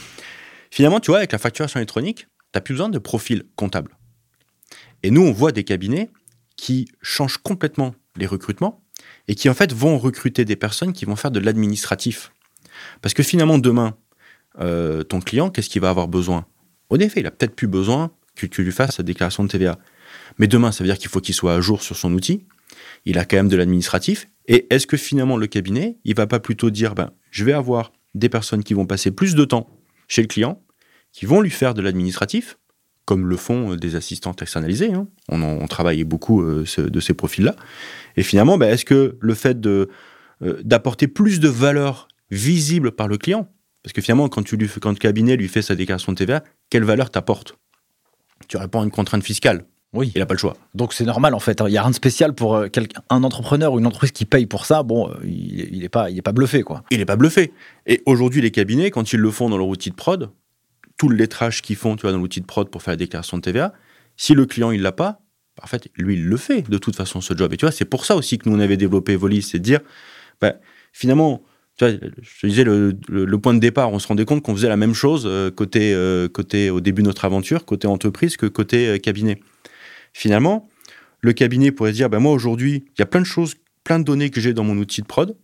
[0.71, 3.93] Finalement, tu vois, avec la facturation électronique, tu n'as plus besoin de profil comptable.
[5.03, 6.11] Et nous, on voit des cabinets
[6.57, 8.83] qui changent complètement les recrutements
[9.29, 12.33] et qui, en fait, vont recruter des personnes qui vont faire de l'administratif.
[13.03, 13.95] Parce que finalement, demain,
[14.61, 16.47] euh, ton client, qu'est-ce qu'il va avoir besoin?
[16.91, 19.79] En effet, il a peut-être plus besoin que tu lui fasses sa déclaration de TVA.
[20.39, 22.45] Mais demain, ça veut dire qu'il faut qu'il soit à jour sur son outil.
[23.05, 24.29] Il a quand même de l'administratif.
[24.49, 27.93] Et est-ce que finalement, le cabinet, il va pas plutôt dire, ben, je vais avoir
[28.15, 29.69] des personnes qui vont passer plus de temps
[30.09, 30.63] chez le client,
[31.13, 32.59] qui vont lui faire de l'administratif,
[33.05, 34.93] comme le font euh, des assistantes externalisées.
[34.93, 35.09] hein.
[35.29, 37.55] On, en- on travaille beaucoup euh, de ces profils-là.
[38.17, 39.87] Et finalement, ben, est-ce que le fait euh,
[40.63, 43.49] d'apporter plus de valeur visible par le client,
[43.83, 46.83] parce que finalement, quand, tu quand le cabinet lui fait sa déclaration de TVA, quelle
[46.85, 47.57] valeur t'apporte?
[48.49, 49.65] Tu réponds à une contrainte fiscale.
[49.97, 50.13] Oui.
[50.15, 50.57] Il n'a pas le choix.
[50.75, 51.61] Donc c'est normal en fait.
[51.61, 51.65] hein.
[51.69, 52.69] Il n'y a rien de spécial pour euh,
[53.11, 54.83] un entrepreneur ou une entreprise qui paye pour ça.
[54.83, 56.85] Bon, euh, il il est pas, il est pas bluffé quoi.
[56.91, 57.53] Il n'est pas bluffé.
[57.87, 60.31] Et aujourd'hui, les cabinets, quand ils le font dans leur outil de prod,
[60.99, 63.37] tout le lettrage qu'ils font tu vois, dans l'outil de prod pour faire la déclaration
[63.39, 63.73] de TVA,
[64.17, 65.21] si le client il l'a pas,
[65.63, 67.53] en fait, lui, il le fait de toute façon, ce job.
[67.53, 69.63] Et tu vois, c'est pour ça aussi que nous, on avait développé Volis, c'est de
[69.65, 69.81] dire,
[70.41, 70.55] bah,
[70.93, 71.43] finalement,
[71.79, 74.43] tu vois, je te disais, le, le- le point de départ, on se rendait compte
[74.43, 77.87] qu'on faisait la même chose euh, côté, euh, côté, au début de notre aventure, côté
[77.87, 79.41] entreprise, que côté euh, cabinet.
[80.19, 80.67] Finalement,
[81.21, 84.05] le cabinet pourrait dire, bah, moi, aujourd'hui, il y a plein de choses, plein de
[84.05, 85.37] données que j'ai dans mon outil de prod.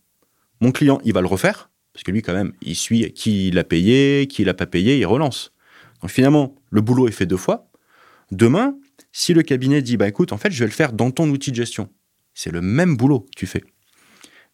[0.63, 3.65] Mon client, il va le refaire, parce que lui, quand même, il suit qui l'a
[3.65, 5.53] payé, qui l'a pas payé, il relance.
[6.01, 7.71] Donc finalement, le boulot est fait deux fois.
[8.31, 8.75] Demain,
[9.13, 11.51] si le cabinet dit, bah écoute, en fait, je vais le faire dans ton outil
[11.51, 11.91] de gestion,
[12.33, 13.63] c'est le même boulot que tu fais.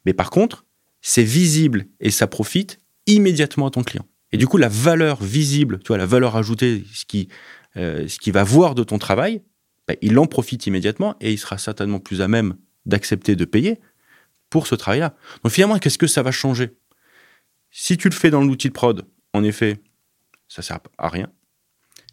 [0.05, 0.67] Mais par contre,
[1.01, 4.05] c'est visible et ça profite immédiatement à ton client.
[4.33, 7.29] Et du coup, la valeur visible, tu vois, la valeur ajoutée, ce qui,
[7.77, 9.43] euh, ce qui va voir de ton travail,
[9.89, 13.81] bah, il en profite immédiatement et il sera certainement plus à même d'accepter de payer
[14.51, 15.17] pour ce travail-là.
[15.43, 16.77] Donc finalement, qu'est-ce que ça va changer?
[17.71, 19.81] Si tu le fais dans l'outil de prod, en effet,
[20.49, 21.31] ça sert à rien.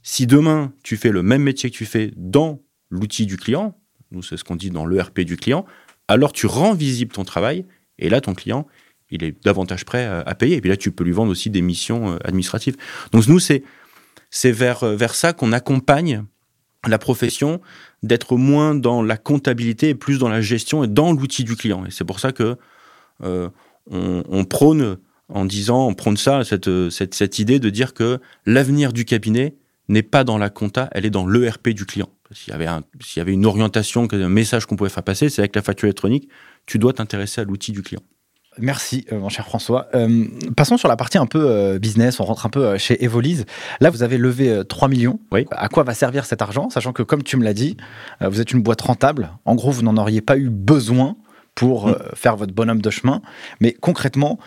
[0.03, 3.77] Si demain, tu fais le même métier que tu fais dans l'outil du client,
[4.11, 5.65] nous c'est ce qu'on dit dans l'ERP du client,
[6.07, 7.65] alors tu rends visible ton travail
[7.97, 8.67] et là, ton client,
[9.09, 10.57] il est davantage prêt à, payer.
[10.57, 12.75] Et puis là, tu peux lui vendre aussi des missions euh, administratives.
[13.11, 13.63] Donc nous, c'est
[14.29, 16.25] c'est vers, euh, vers ça qu'on accompagne
[16.87, 17.61] la profession
[18.03, 21.85] d'être moins dans la comptabilité et plus dans la gestion et dans l'outil du client.
[21.85, 22.57] Et c'est pour ça que
[23.23, 23.49] euh,
[23.89, 24.97] on, prône
[25.29, 29.55] en disant, on prône ça, cette, cette, cette idée de dire que l'avenir du cabinet
[29.89, 32.09] n'est pas dans la compta, elle est dans l'ERP du client.
[32.31, 32.67] S'il y avait,
[33.01, 35.85] s'il y avait une orientation, un message qu'on pouvait faire passer, c'est avec la facture
[35.85, 36.27] électronique,
[36.65, 38.01] tu dois t'intéresser à l'outil du client.
[38.57, 39.87] Merci, euh, mon cher François.
[39.95, 40.25] Euh,
[40.55, 42.19] passons sur la partie un peu euh, business.
[42.19, 43.45] On rentre un peu chez Evolise.
[43.81, 45.19] Là, vous avez levé 3 millions.
[45.31, 45.45] Oui.
[45.51, 46.69] À quoi va servir cet argent?
[46.69, 47.77] Sachant que, comme tu me l'as dit,
[48.21, 49.31] vous êtes une boîte rentable.
[49.45, 51.17] En gros, vous n'en auriez pas eu besoin
[51.53, 51.97] pour mm.
[52.15, 53.21] faire votre bonhomme de chemin.
[53.59, 54.39] Mais concrètement,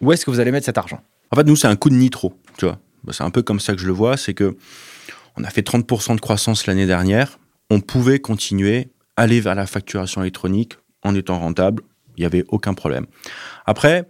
[0.00, 1.00] où est-ce que vous allez mettre cet argent?
[1.30, 2.34] En fait, nous, c'est un coup de nitro.
[2.58, 4.16] Tu vois, bah, c'est un peu comme ça que je le vois.
[4.16, 4.56] C'est que
[5.36, 7.38] on a fait 30% de croissance l'année dernière.
[7.70, 11.82] On pouvait continuer, aller vers la facturation électronique en étant rentable
[12.18, 13.06] il n'y avait aucun problème.
[13.64, 14.08] Après,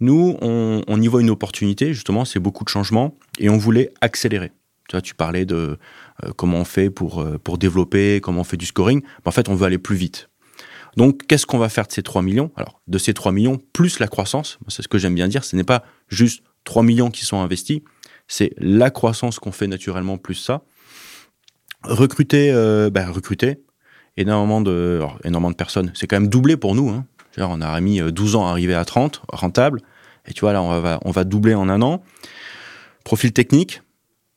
[0.00, 4.52] nous, on, y voit une opportunité, justement, c'est beaucoup de changements, et on voulait accélérer.
[4.88, 5.78] Tu vois, tu parlais de
[6.24, 9.02] euh, comment on fait pour, euh, pour développer, comment on fait du scoring.
[9.24, 10.28] En fait, on veut aller plus vite.
[10.96, 12.50] Donc, qu'est-ce qu'on va faire de ces 3 millions?
[12.56, 15.56] Alors, de ces 3 millions, plus la croissance, c'est ce que j'aime bien dire, ce
[15.56, 17.80] n'est pas juste 3 millions qui sont investis,
[18.28, 20.62] c'est la croissance qu'on fait naturellement plus ça.
[21.82, 23.62] Recruter, euh, ben, recruter
[24.16, 25.92] énormément de, énormément de personnes.
[25.94, 26.88] C'est quand même doublé pour nous.
[26.90, 27.06] Hein
[27.38, 29.80] on a mis 12 euh, ans à arriver à 30, rentable.
[30.26, 32.02] Et tu vois, là, on va, doubler en un an.
[33.04, 33.82] Profil technique,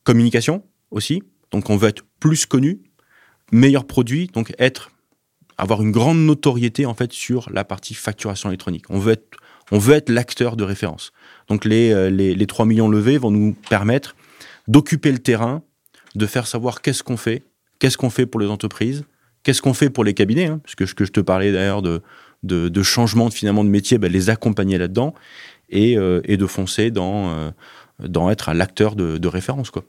[0.04, 1.22] communication aussi.
[1.50, 2.80] Donc, on veut être plus connu,
[3.52, 4.90] meilleur produit, donc être,
[5.56, 8.84] avoir une grande notoriété, en fait, sur la partie facturation électronique.
[8.90, 9.12] On veut
[9.94, 11.12] être, l'acteur de référence.
[11.48, 14.14] Donc, les, euh, les, les 3 millions levés vont nous permettre
[14.66, 15.62] d'occuper le terrain,
[16.14, 17.44] de faire savoir qu'est-ce qu'on fait,
[17.78, 19.04] qu'est-ce qu'on fait pour les entreprises,
[19.42, 22.02] qu'est-ce qu'on fait pour les cabinets, hein, parce que je te parlais d'ailleurs de,
[22.42, 25.14] de, changement de, finalement de métier, ben, les accompagner là-dedans
[25.70, 27.50] et, euh, de foncer dans, euh,
[28.00, 29.70] dans être l'acteur de, de référence.
[29.70, 29.84] Quoi.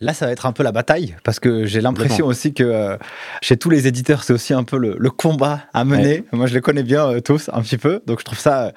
[0.00, 2.96] Là, ça va être un peu la bataille, parce que j'ai l'impression aussi que euh,
[3.40, 6.24] chez tous les éditeurs, c'est aussi un peu le, combat à mener.
[6.32, 8.02] Moi, je les connais bien tous, un petit peu.
[8.06, 8.72] Donc, je trouve ça,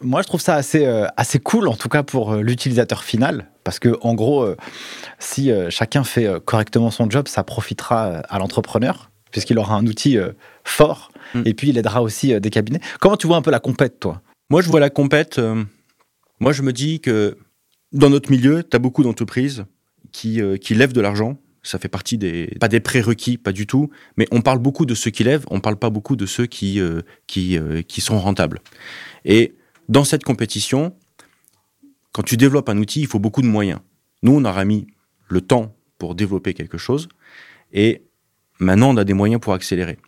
[0.00, 3.96] moi, je trouve ça assez, assez cool, en tout cas pour l'utilisateur final, parce que,
[4.02, 4.46] en gros,
[5.18, 10.18] si chacun fait correctement son job, ça profitera à l'entrepreneur, puisqu'il aura un outil
[10.64, 11.42] fort Mm.
[11.44, 12.80] Et puis, il aidera aussi euh, des cabinets.
[13.00, 14.22] Comment tu vois un peu la compète, toi?
[14.50, 15.38] Moi, je vois la compète.
[15.38, 15.64] Euh,
[16.40, 17.36] moi, je me dis que
[17.92, 19.64] dans notre milieu, tu as beaucoup d'entreprises
[20.12, 21.38] qui, euh, qui lèvent de l'argent.
[21.62, 22.46] Ça fait partie des.
[22.60, 23.90] Pas des prérequis, pas du tout.
[24.16, 26.80] Mais on parle beaucoup de ceux qui lèvent, on parle pas beaucoup de ceux qui,
[27.26, 27.58] qui,
[27.88, 28.60] qui sont rentables.
[29.24, 29.56] Et
[29.88, 30.94] dans cette compétition,
[32.12, 33.80] quand tu développes un outil, il faut beaucoup de moyens.
[34.22, 34.86] Nous, on aura mis
[35.28, 37.08] le temps pour développer quelque chose.
[37.72, 38.05] Et
[38.58, 39.98] maintenant, on a des moyens pour accélérer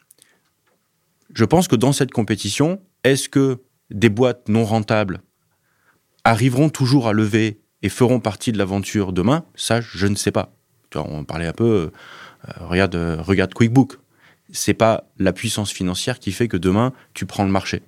[1.35, 5.21] je pense que dans cette compétition, est-ce que des boîtes non rentables
[6.25, 9.45] arriveront toujours à lever et feront partie de l'aventure demain?
[9.55, 10.53] Ça, je ne sais pas.
[10.95, 13.99] On parlait un peu, euh, regarde, euh, regarde QuickBook.
[14.51, 17.83] C'est pas la puissance financière qui fait que demain tu prends le marché.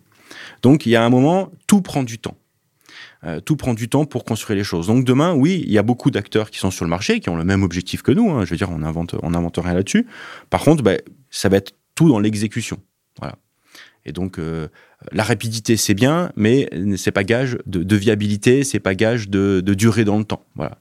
[0.62, 2.36] Donc il y a un moment, tout prend du temps.
[3.24, 4.86] Euh, tout prend du temps pour construire les choses.
[4.86, 7.36] Donc demain, oui, il y a beaucoup d'acteurs qui sont sur le marché, qui ont
[7.36, 8.30] le même objectif que nous.
[8.30, 8.44] Hein.
[8.44, 10.06] Je veux dire, on invente, on invente rien là-dessus.
[10.48, 10.98] Par contre, ben,
[11.30, 12.78] ça va être tout dans l'exécution.
[13.18, 13.36] Voilà.
[14.06, 14.68] Et donc, euh,
[15.12, 19.60] la rapidité, c'est bien, mais c'est pas gage de, de viabilité, c'est pas gage de,
[19.60, 20.42] de, durée dans le temps.
[20.54, 20.78] Voilà.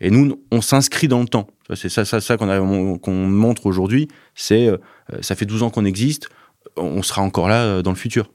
[0.00, 1.46] Et nous, on s'inscrit dans le temps.
[1.74, 4.08] C'est ça, ça, ça qu'on qu'on montre aujourd'hui.
[4.34, 4.78] C'est, euh,
[5.20, 6.28] ça fait 12 ans qu'on existe,
[6.76, 8.30] on sera encore là euh, dans le futur.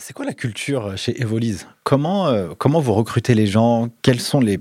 [0.00, 1.66] C'est quoi la culture chez Evolise?
[1.82, 3.88] Comment, comment vous recrutez les gens?
[4.02, 4.60] Quelles sont les,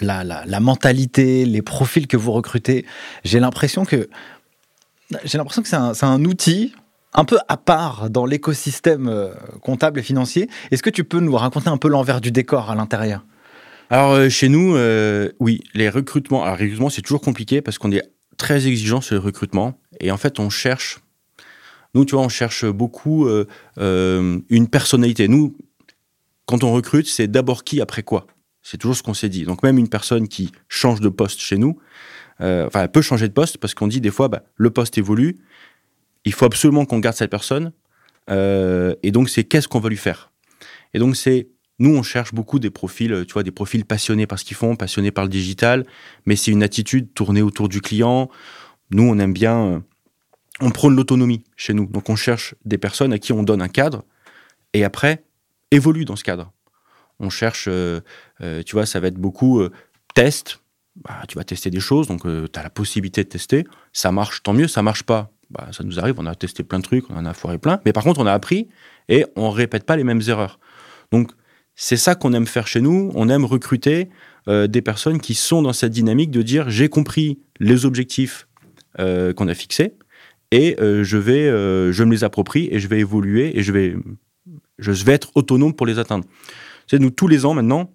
[0.00, 2.86] la, la, la mentalité, les profils que vous recrutez?
[3.24, 4.08] J'ai l'impression que
[5.24, 6.72] j'ai l'impression que c'est un, un, outil
[7.14, 10.48] un peu à part dans l'écosystème euh, comptable et financier.
[10.70, 13.24] Est-ce que tu peux nous raconter un peu l'envers du décor à l'intérieur?
[13.90, 16.44] Alors, euh, chez nous, euh, oui, les recrutements.
[16.44, 19.74] Alors, recrutement, c'est toujours compliqué parce qu'on est très exigeant sur le recrutement.
[19.98, 21.00] Et en fait, on cherche.
[21.94, 23.28] Nous, tu vois, on cherche beaucoup
[23.76, 25.28] une personnalité.
[25.28, 25.56] Nous,
[26.46, 28.26] quand on recrute, c'est d'abord qui après quoi.
[28.62, 29.44] C'est toujours ce qu'on s'est dit.
[29.44, 31.78] Donc, même une personne qui change de poste chez nous,
[32.38, 35.36] enfin, elle peut changer de poste parce qu'on dit des fois, bah, le poste évolue
[36.24, 37.72] il faut absolument qu'on garde cette personne.
[38.30, 40.30] Euh, et donc, c'est qu'est-ce qu'on va lui faire
[40.94, 44.38] Et donc, c'est nous, on cherche beaucoup des profils, tu vois, des profils passionnés par
[44.38, 45.86] ce qu'ils font, passionnés par le digital,
[46.26, 48.28] mais c'est une attitude tournée autour du client.
[48.90, 49.80] Nous, on aime bien, euh,
[50.60, 51.86] on prône l'autonomie chez nous.
[51.86, 54.04] Donc, on cherche des personnes à qui on donne un cadre
[54.72, 55.24] et après,
[55.70, 56.52] évolue dans ce cadre.
[57.18, 58.00] On cherche, euh,
[58.40, 59.62] euh, tu vois, ça va être beaucoup
[60.14, 60.60] test.
[60.96, 63.64] Bah, tu vas tester des choses, donc tu as la possibilité de tester.
[63.92, 64.68] Ça marche, tant mieux.
[64.68, 66.14] Ça marche pas, bah, ça nous arrive.
[66.18, 67.80] On a testé plein de trucs, on en a foiré plein.
[67.84, 68.68] Mais par contre, on a appris
[69.08, 70.58] et on répète pas les mêmes erreurs.
[71.12, 71.32] Donc,
[71.74, 73.10] c'est ça qu'on aime faire chez nous.
[73.14, 74.10] On aime recruter
[74.48, 78.48] euh, des personnes qui sont dans cette dynamique de dire j'ai compris les objectifs
[78.98, 79.94] euh, qu'on a fixés
[80.50, 81.46] et euh, je vais,
[81.92, 83.96] je me les approprie et je vais évoluer et je vais,
[84.78, 86.24] je vais être autonome pour les atteindre.
[86.86, 87.92] C'est nous tous les ans maintenant,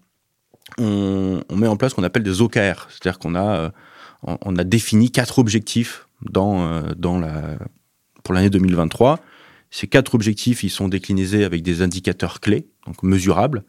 [0.77, 3.71] on, met en place ce qu'on appelle des OKR, c'est-à-dire qu'on a,
[4.23, 7.57] on a défini quatre objectifs dans, dans la,
[8.23, 9.19] pour l'année 2023
[9.75, 13.65] ces quatre objectifs, ils sont déclinés avec des indicateurs clés, donc mesurables.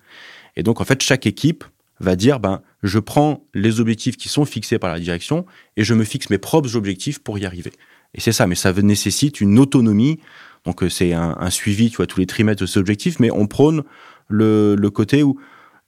[0.55, 1.65] Et donc, en fait, chaque équipe
[1.99, 5.95] va dire, ben, je prends les objectifs qui sont fixés par la direction et je
[5.95, 7.73] me fixe mes propres objectifs pour y arriver.
[8.17, 10.19] Et c'est ça, mais ça nécessite une autonomie.
[10.65, 13.47] Donc, euh, c'est un, suivi, tu vois, tous les trimestres de ces objectifs, mais on
[13.47, 13.85] prône
[14.29, 15.39] le, côté où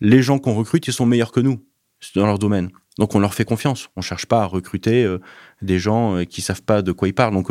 [0.00, 1.60] les gens qu'on recrute, ils sont meilleurs que nous
[2.14, 2.70] dans leur domaine.
[2.98, 3.88] Donc, on leur fait confiance.
[3.96, 5.18] On cherche pas à recruter euh,
[5.62, 7.34] des gens euh, qui savent pas de quoi ils parlent.
[7.34, 7.50] Donc,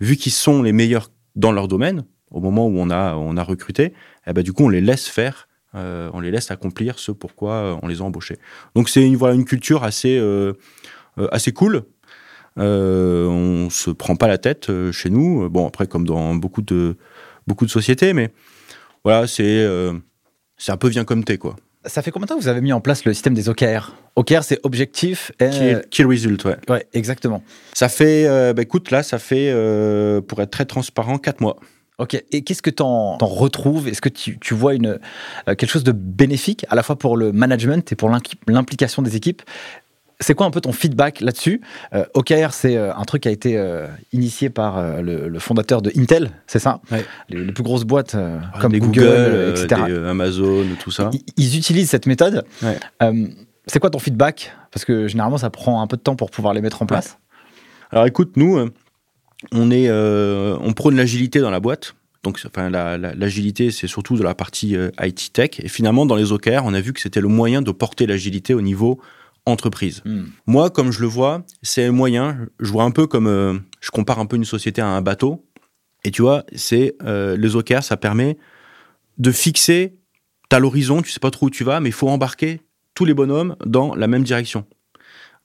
[0.00, 3.42] vu qu'ils sont les meilleurs dans leur domaine, au moment où on a, on a
[3.42, 3.92] recruté,
[4.26, 7.52] eh ben, du coup, on les laisse faire, euh, on les laisse accomplir ce pourquoi
[7.52, 8.38] euh, on les a embauchés.
[8.74, 10.52] Donc, c'est une, voilà, une culture assez, euh,
[11.30, 11.84] assez cool.
[12.58, 15.48] Euh, on se prend pas la tête chez nous.
[15.48, 16.96] Bon, après, comme dans beaucoup de,
[17.46, 18.30] beaucoup de sociétés, mais
[19.04, 19.66] voilà, c'est
[20.56, 21.56] c'est un peu bien comme t'es, quoi.
[21.84, 23.96] Ça fait combien de temps que vous avez mis en place le système des OKR
[24.14, 25.74] OKR, c'est objectif et...
[25.90, 26.56] Kill, result, ouais.
[26.68, 27.42] Ouais, exactement.
[27.72, 31.56] Ça fait, euh, bah, écoute, là, ça fait, euh, pour être très transparent, 4 mois.
[31.98, 33.88] Ok, et qu'est-ce que tu en, retrouves?
[33.88, 34.98] Est-ce que tu, vois une,
[35.48, 38.10] euh, quelque chose de bénéfique, à la fois pour le management et pour
[38.46, 39.42] l'implication des équipes?
[40.22, 41.60] C'est quoi un peu ton feedback là-dessus?
[41.94, 45.92] Euh, OKR, c'est euh, un truc qui a été euh, initié par le, fondateur de
[45.96, 46.80] Intel, c'est ça?
[47.28, 48.16] Les, plus grosses boîtes
[48.60, 49.82] comme Google, etc.
[50.08, 51.10] Amazon, tout ça.
[51.36, 52.44] Ils, utilisent cette méthode.
[53.66, 54.52] c'est quoi ton feedback?
[54.70, 57.18] Parce que généralement, ça prend un peu de temps pour pouvoir les mettre en place.
[57.90, 58.70] Alors écoute, nous,
[59.52, 61.94] on, est, on prône l'agilité dans la boîte.
[62.22, 65.50] Donc, enfin, l'agilité, c'est surtout de la partie IT tech.
[65.58, 68.54] Et finalement, dans les OKR, on a vu que c'était le moyen de porter l'agilité
[68.54, 69.00] au niveau
[69.46, 70.02] entreprise.
[70.04, 70.26] Hmm.
[70.46, 72.46] Moi, comme je le vois, c'est un moyen.
[72.60, 75.44] Je vois un peu comme, euh, je compare un peu une société à un bateau.
[76.04, 78.38] Et tu vois, c'est euh, les OKR, ça permet
[79.18, 79.96] de fixer.
[80.48, 82.60] T'as l'horizon, tu sais pas trop où tu vas, mais il faut embarquer
[82.94, 84.66] tous les bonhommes dans la même direction.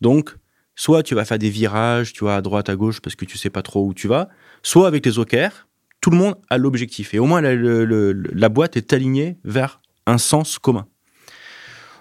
[0.02, 0.36] Donc,
[0.76, 3.38] soit tu vas faire des virages, tu vois, à droite, à gauche, parce que tu
[3.38, 4.30] sais pas trop où tu vas,
[4.64, 5.68] soit avec les OKR,
[6.02, 7.14] tout le monde a l'objectif.
[7.14, 10.88] Et au moins, la boîte est alignée vers un sens commun.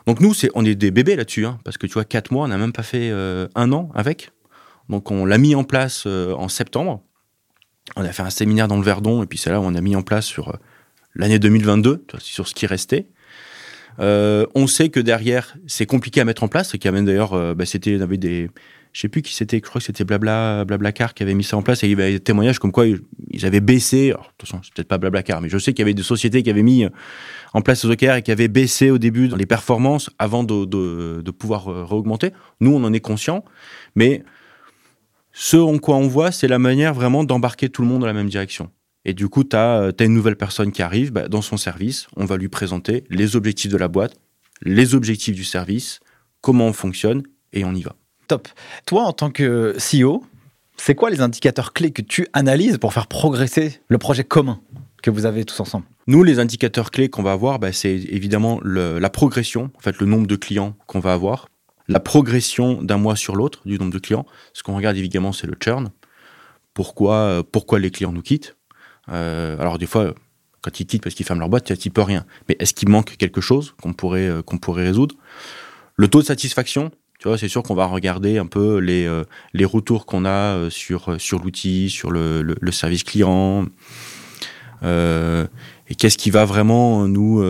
[0.07, 2.48] Donc nous, on est des bébés là-dessus, hein, parce que tu vois, quatre mois, on
[2.48, 4.30] n'a même pas fait euh, un an avec.
[4.88, 7.02] Donc on l'a mis en place euh, en septembre.
[7.96, 9.80] On a fait un séminaire dans le Verdon, et puis c'est là où on a
[9.80, 10.59] mis en place sur euh,
[11.14, 13.09] l'année 2022, sur ce qui restait.
[13.98, 17.54] on sait que derrière, c'est compliqué à mettre en place, et qu'il y a d'ailleurs,
[17.54, 18.50] bah, c'était, y avait des,
[18.97, 21.59] je sais plus qui c'était, je crois que c'était Blabla, Blablacar qui avait mis ça
[21.59, 24.62] en place et il y avait des témoignages comme quoi ils avaient baissé, alors, attention,
[24.62, 26.86] c'est peut-être pas Blablacar, mais je sais qu'il y avait des sociétés qui avaient mis
[27.53, 31.20] en place ce OKR et qui avaient baissé au début les performances avant de, de,
[31.20, 32.30] de pouvoir euh, réaugmenter.
[32.61, 33.44] Nous, on en est conscient,
[33.97, 34.24] mais
[35.34, 38.14] ce en quoi on voit, c'est la manière vraiment d'embarquer tout le monde dans la
[38.14, 38.70] même direction.
[39.05, 42.07] Et du coup, tu as, as, une nouvelle personne qui arrive, bah, dans son service,
[42.16, 44.14] on va lui présenter les objectifs de la boîte,
[44.62, 46.01] les objectifs du service,
[46.40, 47.94] comment on fonctionne, et on y va.
[48.28, 48.48] Top.
[48.86, 50.24] Toi, en tant que CEO,
[50.76, 54.60] c'est quoi les indicateurs clés que tu analyses pour faire progresser le projet commun
[55.02, 55.86] que vous avez tous ensemble?
[56.06, 60.06] Nous, les indicateurs clés qu'on va avoir, bah, c'est évidemment la progression, en fait, le
[60.06, 61.48] nombre de clients qu'on va avoir,
[61.88, 64.26] la progression d'un mois sur l'autre du nombre de clients.
[64.52, 65.90] Ce qu'on regarde évidemment, c'est le churn.
[66.74, 68.56] Pourquoi, euh, pourquoi les clients nous quittent?
[69.08, 70.14] Euh, Alors des fois,
[70.62, 72.26] quand ils quittent parce qu'ils ferment leur boîte, il n'y a rien.
[72.48, 75.14] Mais est-ce qu'il manque quelque chose qu'on pourrait, euh, qu'on pourrait résoudre?
[75.94, 79.24] Le taux de satisfaction, tu vois, c'est sûr qu'on va regarder un peu les, euh,
[79.54, 83.66] les retours qu'on a euh, sur, euh, sur l'outil, sur le, le, service client.
[84.82, 85.46] Euh,
[85.88, 87.42] et qu'est-ce qui va vraiment nous.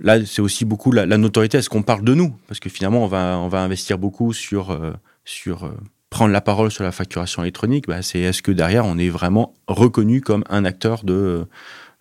[0.00, 1.58] là, c'est aussi beaucoup la, notoriété.
[1.58, 2.34] Est-ce qu'on parle de nous?
[2.48, 4.78] Parce que finalement, on va, on va investir beaucoup sur,
[5.24, 5.70] sur
[6.08, 7.86] prendre la parole sur la facturation électronique.
[7.88, 11.46] Bah, c'est est-ce que derrière, on est vraiment reconnu comme un acteur de,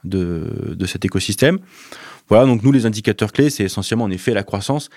[0.06, 1.60] de, de cet écosystème?
[2.30, 4.90] Voilà, donc nous, les indicateurs clés, c'est essentiellement en effet la croissance.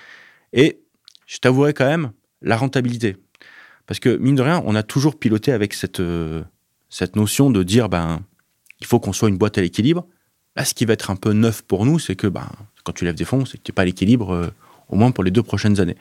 [0.53, 0.84] Et
[1.27, 2.13] je t'avouerai quand même
[2.43, 3.17] la rentabilité.
[3.87, 6.43] Parce que, mine de rien, on a toujours piloté avec cette, euh,
[6.89, 8.21] cette notion de dire, ben,
[8.81, 10.07] il faut qu'on soit une boîte à l'équilibre,
[10.57, 12.49] Là, ce qui va être un peu neuf pour nous, c'est que ben,
[12.85, 14.51] quand tu lèves des fonds, c'est que tu n'es pas à l'équilibre, euh,
[14.89, 15.97] au moins pour les deux prochaines années.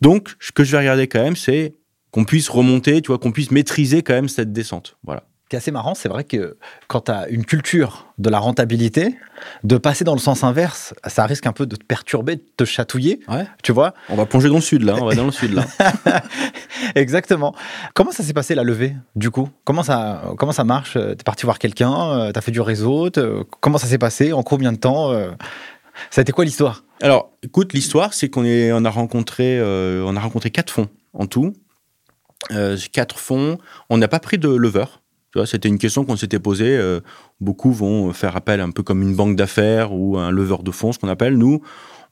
[0.00, 1.74] Donc, ce que je vais regarder quand même, c'est
[2.10, 4.96] qu'on puisse remonter, tu vois, qu'on puisse maîtriser quand même cette descente.
[5.04, 6.56] Voilà qui est assez marrant, c'est vrai que
[6.88, 9.18] quand tu as une culture de la rentabilité,
[9.64, 12.64] de passer dans le sens inverse, ça risque un peu de te perturber, de te
[12.64, 13.20] chatouiller.
[13.28, 13.46] Ouais.
[13.62, 15.66] Tu vois On va plonger dans le sud là, on va dans le sud là.
[16.94, 17.54] Exactement.
[17.92, 19.50] Comment ça s'est passé la levée du coup?
[19.64, 20.94] Comment ça comment ça marche?
[20.94, 23.10] T'es parti voir quelqu'un, euh, t'as fait du réseau,
[23.60, 24.32] comment ça s'est passé?
[24.32, 25.32] En combien de temps euh,
[26.08, 26.82] Ça a été quoi l'histoire?
[27.02, 30.88] Alors, écoute, l'histoire, c'est qu'on est on a rencontré euh, on a rencontré quatre fonds
[31.12, 31.52] en tout.
[32.90, 33.58] quatre fonds.
[33.90, 34.86] On n'a pas pris de lever
[35.46, 36.76] c'était une question qu'on s'était posée.
[36.76, 37.00] Euh,
[37.40, 40.92] beaucoup vont faire appel un peu comme une banque d'affaires ou un leveur de fonds,
[40.92, 41.36] ce qu'on appelle.
[41.36, 41.62] Nous,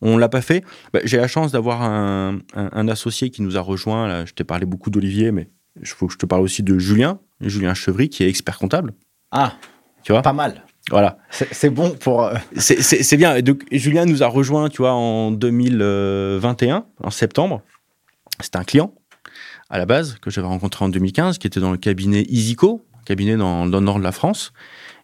[0.00, 0.64] on l'a pas fait.
[0.92, 2.40] Bah, j'ai la chance d'avoir un,
[2.88, 4.08] associé qui nous a rejoint.
[4.08, 5.48] Là, je t'ai parlé beaucoup d'Olivier, mais
[5.80, 8.94] il faut que je te parle aussi de Julien, Julien Chevry, qui est expert comptable.
[9.30, 9.54] Ah,
[10.02, 10.22] tu vois?
[10.22, 10.64] Pas mal.
[10.90, 11.18] Voilà.
[11.30, 12.24] C'est bon pour.
[12.24, 13.36] Euh, c'est bien.
[13.36, 17.62] Et donc, Julien nous a rejoint, tu vois, en 2021, en septembre.
[18.40, 18.94] C'était un client
[19.70, 23.36] à la base que j'avais rencontré en 2015, qui était dans le cabinet Isico, cabinet
[23.36, 24.52] dans, le nord de la France,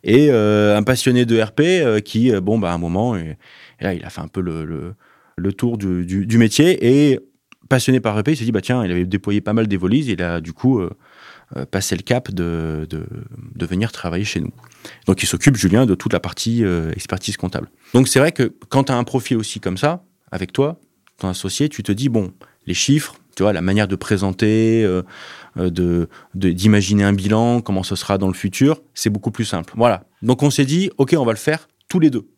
[0.04, 3.36] et euh, un passionné de RP euh, qui, euh, bon, bah, à un moment, et,
[3.80, 4.94] là, il a fait un peu le,
[5.36, 7.20] le, tour du, du, métier, et
[7.68, 10.22] passionné par RP, il s'est dit, bah tiens, il avait déployé pas mal d'évolises, il
[10.22, 10.80] a du coup
[11.70, 13.06] passé le cap de, de,
[13.54, 14.52] de, venir travailler chez nous.
[15.06, 17.68] Donc il s'occupe, Julien, de toute la partie expertise comptable.
[17.92, 20.80] Donc c'est vrai que quand tu as un profil aussi comme ça, avec toi,
[21.18, 22.32] ton associé, tu te dis, bon,
[22.66, 24.86] les chiffres, tu vois, la manière de présenter,
[25.56, 29.72] de d'imaginer un bilan, comment ce sera dans le futur, c'est beaucoup plus simple.
[29.76, 30.04] Voilà.
[30.22, 32.28] Donc on s'est dit, ok, on va le faire tous les deux.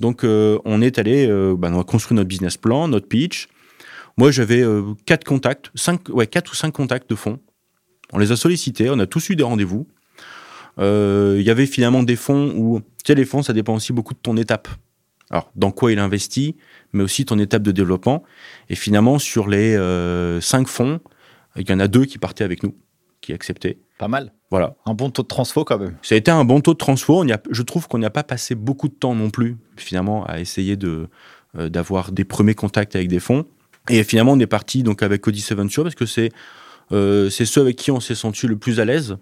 [0.00, 1.26] Donc euh, on est allé,
[1.56, 3.48] bah, on a construit notre business plan, notre pitch.
[4.16, 4.64] Moi j'avais
[5.06, 7.38] quatre contacts, cinq, ouais, quatre ou cinq contacts de fonds.
[8.12, 9.86] On les a sollicités, on a tous eu des rendez-vous.
[10.78, 14.14] Il y avait finalement des fonds où, tu sais, les fonds, ça dépend aussi beaucoup
[14.14, 14.68] de ton étape.
[15.30, 16.56] Alors, dans quoi il investit,
[16.92, 18.22] mais aussi ton étape de développement.
[18.68, 21.00] Et finalement, sur les euh, cinq fonds,
[21.56, 22.74] il y en a deux qui partaient avec nous,
[23.20, 23.78] qui acceptaient.
[23.98, 24.32] Pas mal.
[24.50, 24.76] Voilà.
[24.86, 25.96] Un bon taux de transfo quand même.
[26.02, 27.22] Ça a été un bon taux de transfo.
[27.22, 30.40] On a, je trouve qu'on n'a pas passé beaucoup de temps non plus, finalement, à
[30.40, 31.08] essayer de,
[31.56, 33.46] euh, d'avoir des premiers contacts avec des fonds.
[33.90, 36.30] Et finalement, on est parti donc avec Odyssey Venture parce que c'est,
[36.92, 39.16] euh, c'est ceux avec qui on s'est senti le plus à l'aise.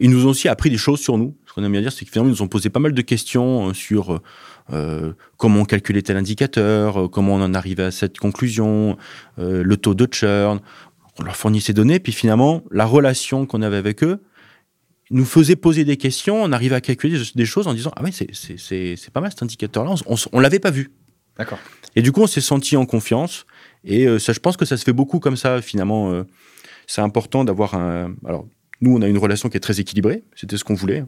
[0.00, 1.34] Ils nous ont aussi appris des choses sur nous.
[1.46, 3.02] Ce qu'on aime bien dire, c'est que finalement, ils nous ont posé pas mal de
[3.02, 4.20] questions sur
[4.72, 8.98] euh, comment on calculait tel indicateur, comment on en arrivait à cette conclusion,
[9.38, 10.60] euh, le taux de churn.
[11.18, 14.22] On leur fournit ces données, puis finalement, la relation qu'on avait avec eux
[15.10, 18.12] nous faisait poser des questions, on arrivait à calculer des choses en disant Ah oui,
[18.12, 20.90] c'est pas mal cet indicateur-là, on, on, l'avait pas vu.
[21.38, 21.58] D'accord.
[21.94, 23.46] Et du coup, on s'est senti en confiance,
[23.84, 26.24] et ça, je pense que ça se fait beaucoup comme ça, finalement.
[26.86, 28.14] c'est important d'avoir un.
[28.26, 28.46] Alors,
[28.80, 31.04] nous, on a une relation qui est très équilibrée, c'était ce qu'on voulait.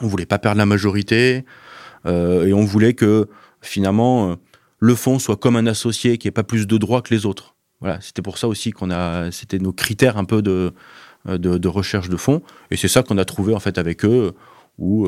[0.00, 1.44] On voulait pas perdre la majorité,
[2.06, 3.28] euh, et on voulait que
[3.60, 4.34] finalement euh,
[4.78, 7.51] le fonds soit comme un associé qui ait pas plus de droits que les autres.
[7.82, 10.72] Voilà, c'était pour ça aussi qu'on a, c'était nos critères un peu de,
[11.28, 14.32] euh, de, recherche de fonds, et c'est ça qu'on a trouvé en fait avec eux,
[14.78, 15.06] où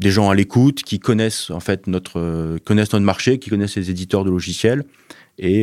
[0.00, 3.90] des gens à l'écoute qui connaissent en fait notre connaissent notre marché, qui connaissent les
[3.90, 4.84] éditeurs de logiciels,
[5.38, 5.62] et,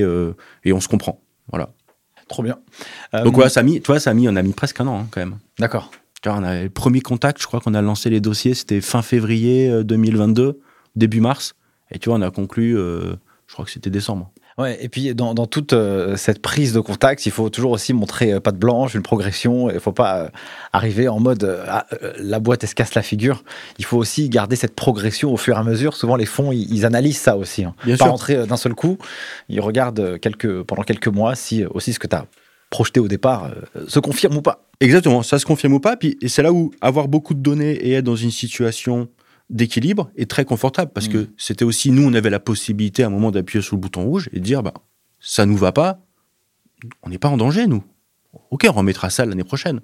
[0.64, 1.20] et on se comprend.
[1.50, 1.74] Voilà.
[2.30, 2.60] Trop bien.
[3.14, 5.02] Donc voilà, ça a mis, toi, ça a mis, on a mis presque un an
[5.02, 5.38] hein, quand même.
[5.60, 5.92] D'accord.
[6.26, 9.84] On a le premier contact, je crois qu'on a lancé les dossiers, c'était fin février
[9.84, 10.54] 2022, euh,
[10.96, 11.56] début mars.
[11.92, 13.14] Et tu vois, on a conclu, euh,
[13.48, 14.32] je crois que c'était décembre.
[14.58, 18.39] Ouais, et puis dans, toute euh, cette prise de contact, il faut toujours aussi montrer
[18.39, 19.70] pas de blanche, une progression.
[19.70, 20.32] Il ne faut pas
[20.74, 21.86] arriver en mode ah,
[22.18, 23.43] la boîte elle se casse la figure.
[23.78, 25.95] Il faut aussi garder cette progression au fur et à mesure.
[25.95, 27.66] Souvent les fonds ils, analysent ça aussi.
[27.66, 27.76] Hein.
[27.86, 28.12] Bien pas sûr.
[28.12, 28.97] rentrer d'un seul coup.
[29.47, 32.26] Ils regardent quelques, pendant quelques mois si aussi ce que tu as
[32.72, 33.51] projeté au départ
[33.88, 34.68] se confirme ou pas.
[34.80, 35.97] Exactement, ça se confirme ou pas.
[35.97, 39.08] Puis, et c'est là où avoir beaucoup de données et être dans une situation
[39.50, 41.28] d'équilibre est très confortable parce que mm.
[41.38, 44.30] c'était aussi, nous, on avait la possibilité à un moment d'appuyer sur le bouton rouge
[44.34, 44.74] et de dire, bah,
[45.20, 46.00] ça nous va pas,
[47.04, 47.84] on n'est pas en danger, nous.
[48.52, 49.82] Ok, on remettra ça l'année prochaine.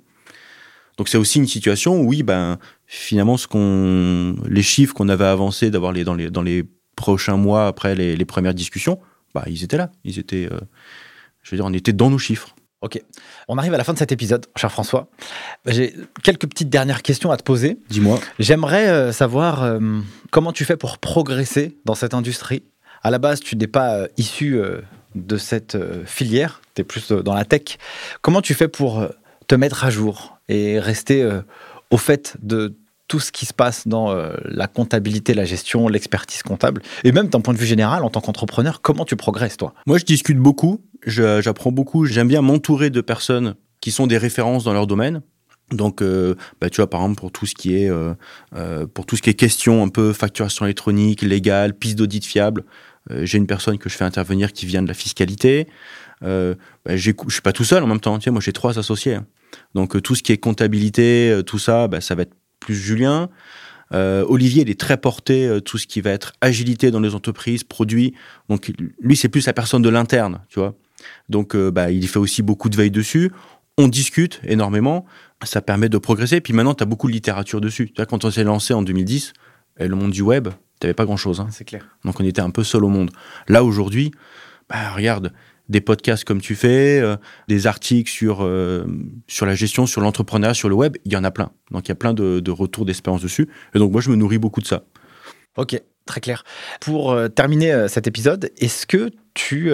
[0.97, 5.26] Donc c'est aussi une situation où, oui, ben, finalement, ce qu'on, les chiffres qu'on avait
[5.26, 6.64] avancés d'avoir les, dans, les, dans les
[6.95, 8.99] prochains mois après les, premières discussions,
[9.34, 9.91] bah, ils étaient là.
[10.03, 10.59] Ils étaient, euh,
[11.41, 12.55] je veux dire, on était dans nos chiffres.
[12.84, 13.01] Ok.
[13.47, 15.07] On arrive à la fin de cet épisode, cher François.
[15.65, 17.77] J'ai quelques petites dernières questions à te poser.
[17.89, 18.19] Dis-moi.
[18.39, 19.79] J'aimerais euh, savoir euh,
[20.31, 22.63] comment tu fais pour progresser dans cette industrie?
[23.01, 24.59] À la base, tu n'es pas euh, issu
[25.15, 27.77] de cette filière, tu es plus dans la tech.
[28.21, 29.07] Comment tu fais pour
[29.47, 31.25] te mettre à jour et rester
[31.89, 32.75] au fait de
[33.08, 34.14] tout ce qui se passe dans
[34.45, 38.22] la comptabilité, la gestion, l'expertise comptable, et même d'un point de vue général, en tant
[38.22, 39.74] qu'entrepreneur, comment tu progresses, toi?
[39.86, 42.06] Moi, je discute beaucoup j'apprends beaucoup.
[42.06, 45.22] J'aime bien m'entourer de personnes qui sont des références dans leur domaine.
[45.72, 48.14] Donc, euh, bah, tu vois, par exemple, pour tout ce qui est, euh,
[48.56, 52.64] euh, pour tout ce qui est question un peu facturation électronique, légale, piste d'audit fiable,
[53.10, 55.68] j'ai une personne que je fais intervenir qui vient de la fiscalité.
[56.24, 58.18] Euh, bah, je suis pas tout seul en même temps.
[58.18, 59.16] Tiens, moi, j'ai trois associés.
[59.16, 59.26] Hein.
[59.76, 62.34] Donc, tout ce qui est comptabilité, tout ça, bah, ça va être
[62.64, 63.30] plus Julien.
[63.91, 68.16] Olivier, il est très porté tout ce qui va être agilité dans les entreprises, produits.
[68.49, 70.74] Donc, lui, c'est plus la personne de l'interne, tu vois.
[71.30, 73.32] Donc, bah, il fait aussi beaucoup de veille dessus
[73.78, 75.05] on discute énormément,
[75.43, 76.41] ça permet de progresser.
[76.41, 77.88] Puis maintenant, tu as beaucoup de littérature dessus.
[77.88, 79.34] Tu vois, quand on s'est lancé en 2010,
[79.80, 80.49] et le monde du web,
[80.80, 81.39] tu n'avais pas grand-chose.
[81.39, 81.47] Hein.
[81.51, 81.88] C'est clair.
[82.05, 83.11] Donc on était un peu seul au monde.
[83.47, 84.11] Là, aujourd'hui,
[84.70, 85.34] bah, regarde,
[85.74, 87.17] des podcasts comme tu fais, euh,
[87.49, 88.86] des articles sur, euh,
[89.28, 91.51] sur la gestion, sur l'entrepreneuriat, sur le web, il y en a plein.
[91.71, 93.49] Donc il y a plein de, retours d'expérience dessus.
[93.74, 94.84] Et donc moi, je me nourris beaucoup de ça.
[95.57, 96.45] Ok, très clair.
[96.80, 99.71] Pour euh, terminer cet épisode, est-ce que tu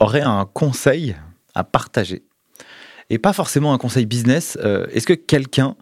[0.00, 1.14] aurais un conseil
[1.54, 2.24] à partager?
[3.10, 4.56] Et pas forcément un conseil business.
[4.90, 5.76] Est-ce que quelqu'un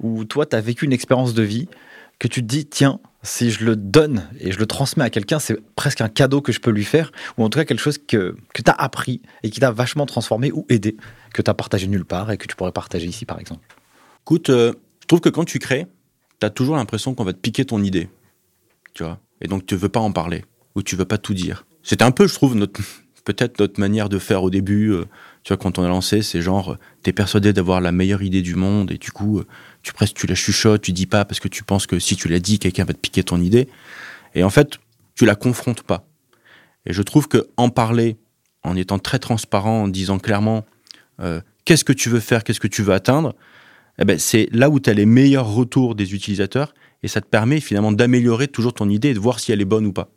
[0.00, 1.68] ou toi, tu as vécu une expérience de vie
[2.20, 5.38] que tu te dis, tiens, si je le donne et je le transmets à quelqu'un,
[5.38, 7.98] c'est presque un cadeau que je peux lui faire, ou en tout cas quelque chose
[7.98, 10.96] que, que tu as appris et qui t'a vachement transformé ou aidé,
[11.32, 13.66] que tu as partagé nulle part et que tu pourrais partager ici, par exemple
[14.22, 15.86] Écoute, euh, je trouve que quand tu crées,
[16.38, 18.08] tu as toujours l'impression qu'on va te piquer ton idée,
[18.92, 20.44] tu vois, et donc tu veux pas en parler,
[20.74, 21.66] ou tu veux pas tout dire.
[21.82, 22.80] C'était un peu, je trouve, notre,
[23.24, 24.92] peut-être notre manière de faire au début.
[24.92, 25.06] Euh,
[25.44, 28.42] tu vois, quand on a lancé, c'est genre, euh, t'es persuadé d'avoir la meilleure idée
[28.42, 29.42] du monde et du coup,
[29.84, 32.28] tu presque tu la chuchotes, tu dis pas parce que tu penses que si tu
[32.28, 33.68] l'as dit, quelqu'un va te piquer ton idée.
[34.34, 34.78] Et en fait,
[35.14, 36.06] tu la confrontes pas.
[36.86, 38.16] Et je trouve que en parler,
[38.62, 40.64] en étant très transparent, en disant clairement
[41.20, 43.34] euh, qu'est-ce que tu veux faire, qu'est-ce que tu veux atteindre,
[43.98, 47.26] eh ben, c'est là où tu as les meilleurs retours des utilisateurs et ça te
[47.26, 50.08] permet finalement d'améliorer toujours ton idée et de voir si elle est bonne ou pas.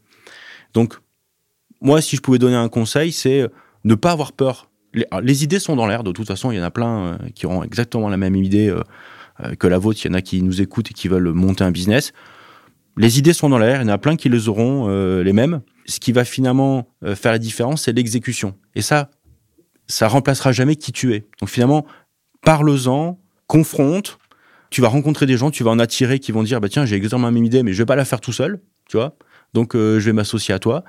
[0.74, 0.96] Donc,
[1.82, 3.46] moi, si je pouvais donner un conseil, c'est
[3.84, 4.70] ne pas avoir peur
[5.22, 7.46] les, idées sont dans l'air, de toute façon, il y en a plein euh, qui
[7.46, 8.84] auront exactement la même idée euh, euh,
[9.60, 11.72] que la vôtre, il y en a qui nous écoutent et qui veulent monter un
[11.72, 12.14] business.
[12.98, 14.88] Les idées sont dans l'air, il y en a plein qui les auront
[15.22, 15.62] les mêmes.
[15.86, 18.56] Ce qui va finalement faire la différence, c'est l'exécution.
[18.76, 19.10] Et ça,
[19.88, 21.26] ça remplacera jamais qui tu es.
[21.40, 21.86] Donc finalement,
[22.44, 24.18] parle-en, confronte,
[24.70, 26.96] tu vas rencontrer des gens, tu vas en attirer qui vont dire bah tiens, j'ai
[26.96, 28.60] exactement la même idée, mais je vais pas la faire tout seul,
[28.90, 29.18] tu vois.
[29.54, 30.84] Donc, euh, je vais m'associer à toi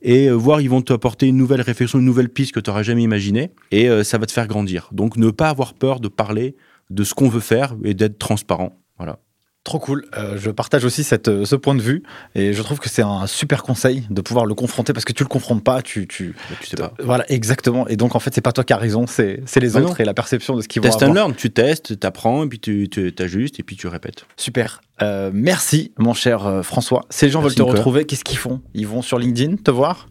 [0.00, 2.84] et euh, voir, ils vont t'apporter une nouvelle réflexion, une nouvelle piste que tu n'auras
[2.84, 4.88] jamais imaginée et euh, ça va te faire grandir.
[4.92, 6.54] Donc, ne pas avoir peur de parler
[6.90, 8.78] de ce qu'on veut faire et d'être transparent.
[8.98, 9.18] Voilà.
[9.64, 10.04] Trop cool.
[10.18, 12.02] Euh, je partage aussi cette, euh, ce point de vue
[12.34, 15.22] et je trouve que c'est un super conseil de pouvoir le confronter parce que tu
[15.22, 16.92] le confrontes pas, tu, tu, tu sais pas.
[17.02, 17.88] Voilà, exactement.
[17.88, 20.04] Et donc en fait, c'est pas toi qui as raison, c'est les ah autres et
[20.04, 22.60] la perception de ce qu'ils vont Test and learn, tu testes, tu apprends et puis
[22.60, 24.26] tu, tu ajustes et puis tu répètes.
[24.36, 24.82] Super.
[25.00, 27.06] Euh, merci, mon cher François.
[27.22, 28.60] Les gens veulent te retrouver, qu'est-ce qu'ils font?
[28.74, 30.08] Ils vont sur LinkedIn te voir?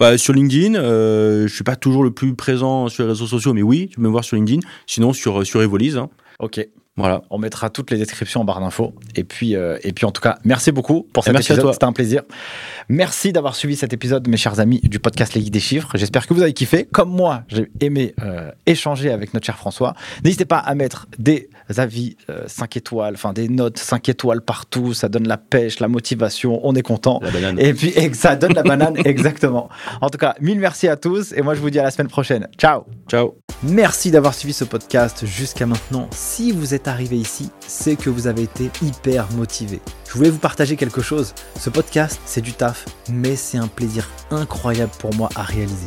[0.00, 3.52] Bah, sur LinkedIn, euh, je suis pas toujours le plus présent sur les réseaux sociaux,
[3.52, 4.60] mais oui, tu peux me voir sur LinkedIn.
[4.86, 5.98] Sinon, sur, sur Evolise.
[5.98, 6.08] Hein.
[6.38, 6.66] Ok.
[6.96, 7.22] Voilà.
[7.30, 8.94] On mettra toutes les descriptions en barre d'infos.
[9.14, 11.72] Et puis, euh, et puis en tout cas, merci beaucoup pour cet épisode.
[11.72, 12.22] C'était un plaisir.
[12.88, 15.90] Merci d'avoir suivi cet épisode, mes chers amis du podcast Les Guides des Chiffres.
[15.94, 16.86] J'espère que vous avez kiffé.
[16.90, 19.94] Comme moi, j'ai aimé euh, échanger avec notre cher François.
[20.24, 21.48] N'hésitez pas à mettre des
[21.78, 22.16] avis
[22.46, 24.94] 5 euh, étoiles, enfin des notes 5 étoiles partout.
[24.94, 26.60] Ça donne la pêche, la motivation.
[26.64, 27.20] On est content.
[27.22, 27.58] La banane.
[27.58, 29.68] Et puis, et ça donne la banane, exactement.
[30.00, 31.32] En tout cas, mille merci à tous.
[31.32, 32.48] Et moi, je vous dis à la semaine prochaine.
[32.58, 32.84] Ciao.
[33.08, 33.36] Ciao.
[33.62, 36.08] Merci d'avoir suivi ce podcast jusqu'à maintenant.
[36.12, 39.80] Si vous êtes arrivé ici, c'est que vous avez été hyper motivé.
[40.08, 41.34] Je voulais vous partager quelque chose.
[41.58, 45.86] Ce podcast, c'est du taf, mais c'est un plaisir incroyable pour moi à réaliser.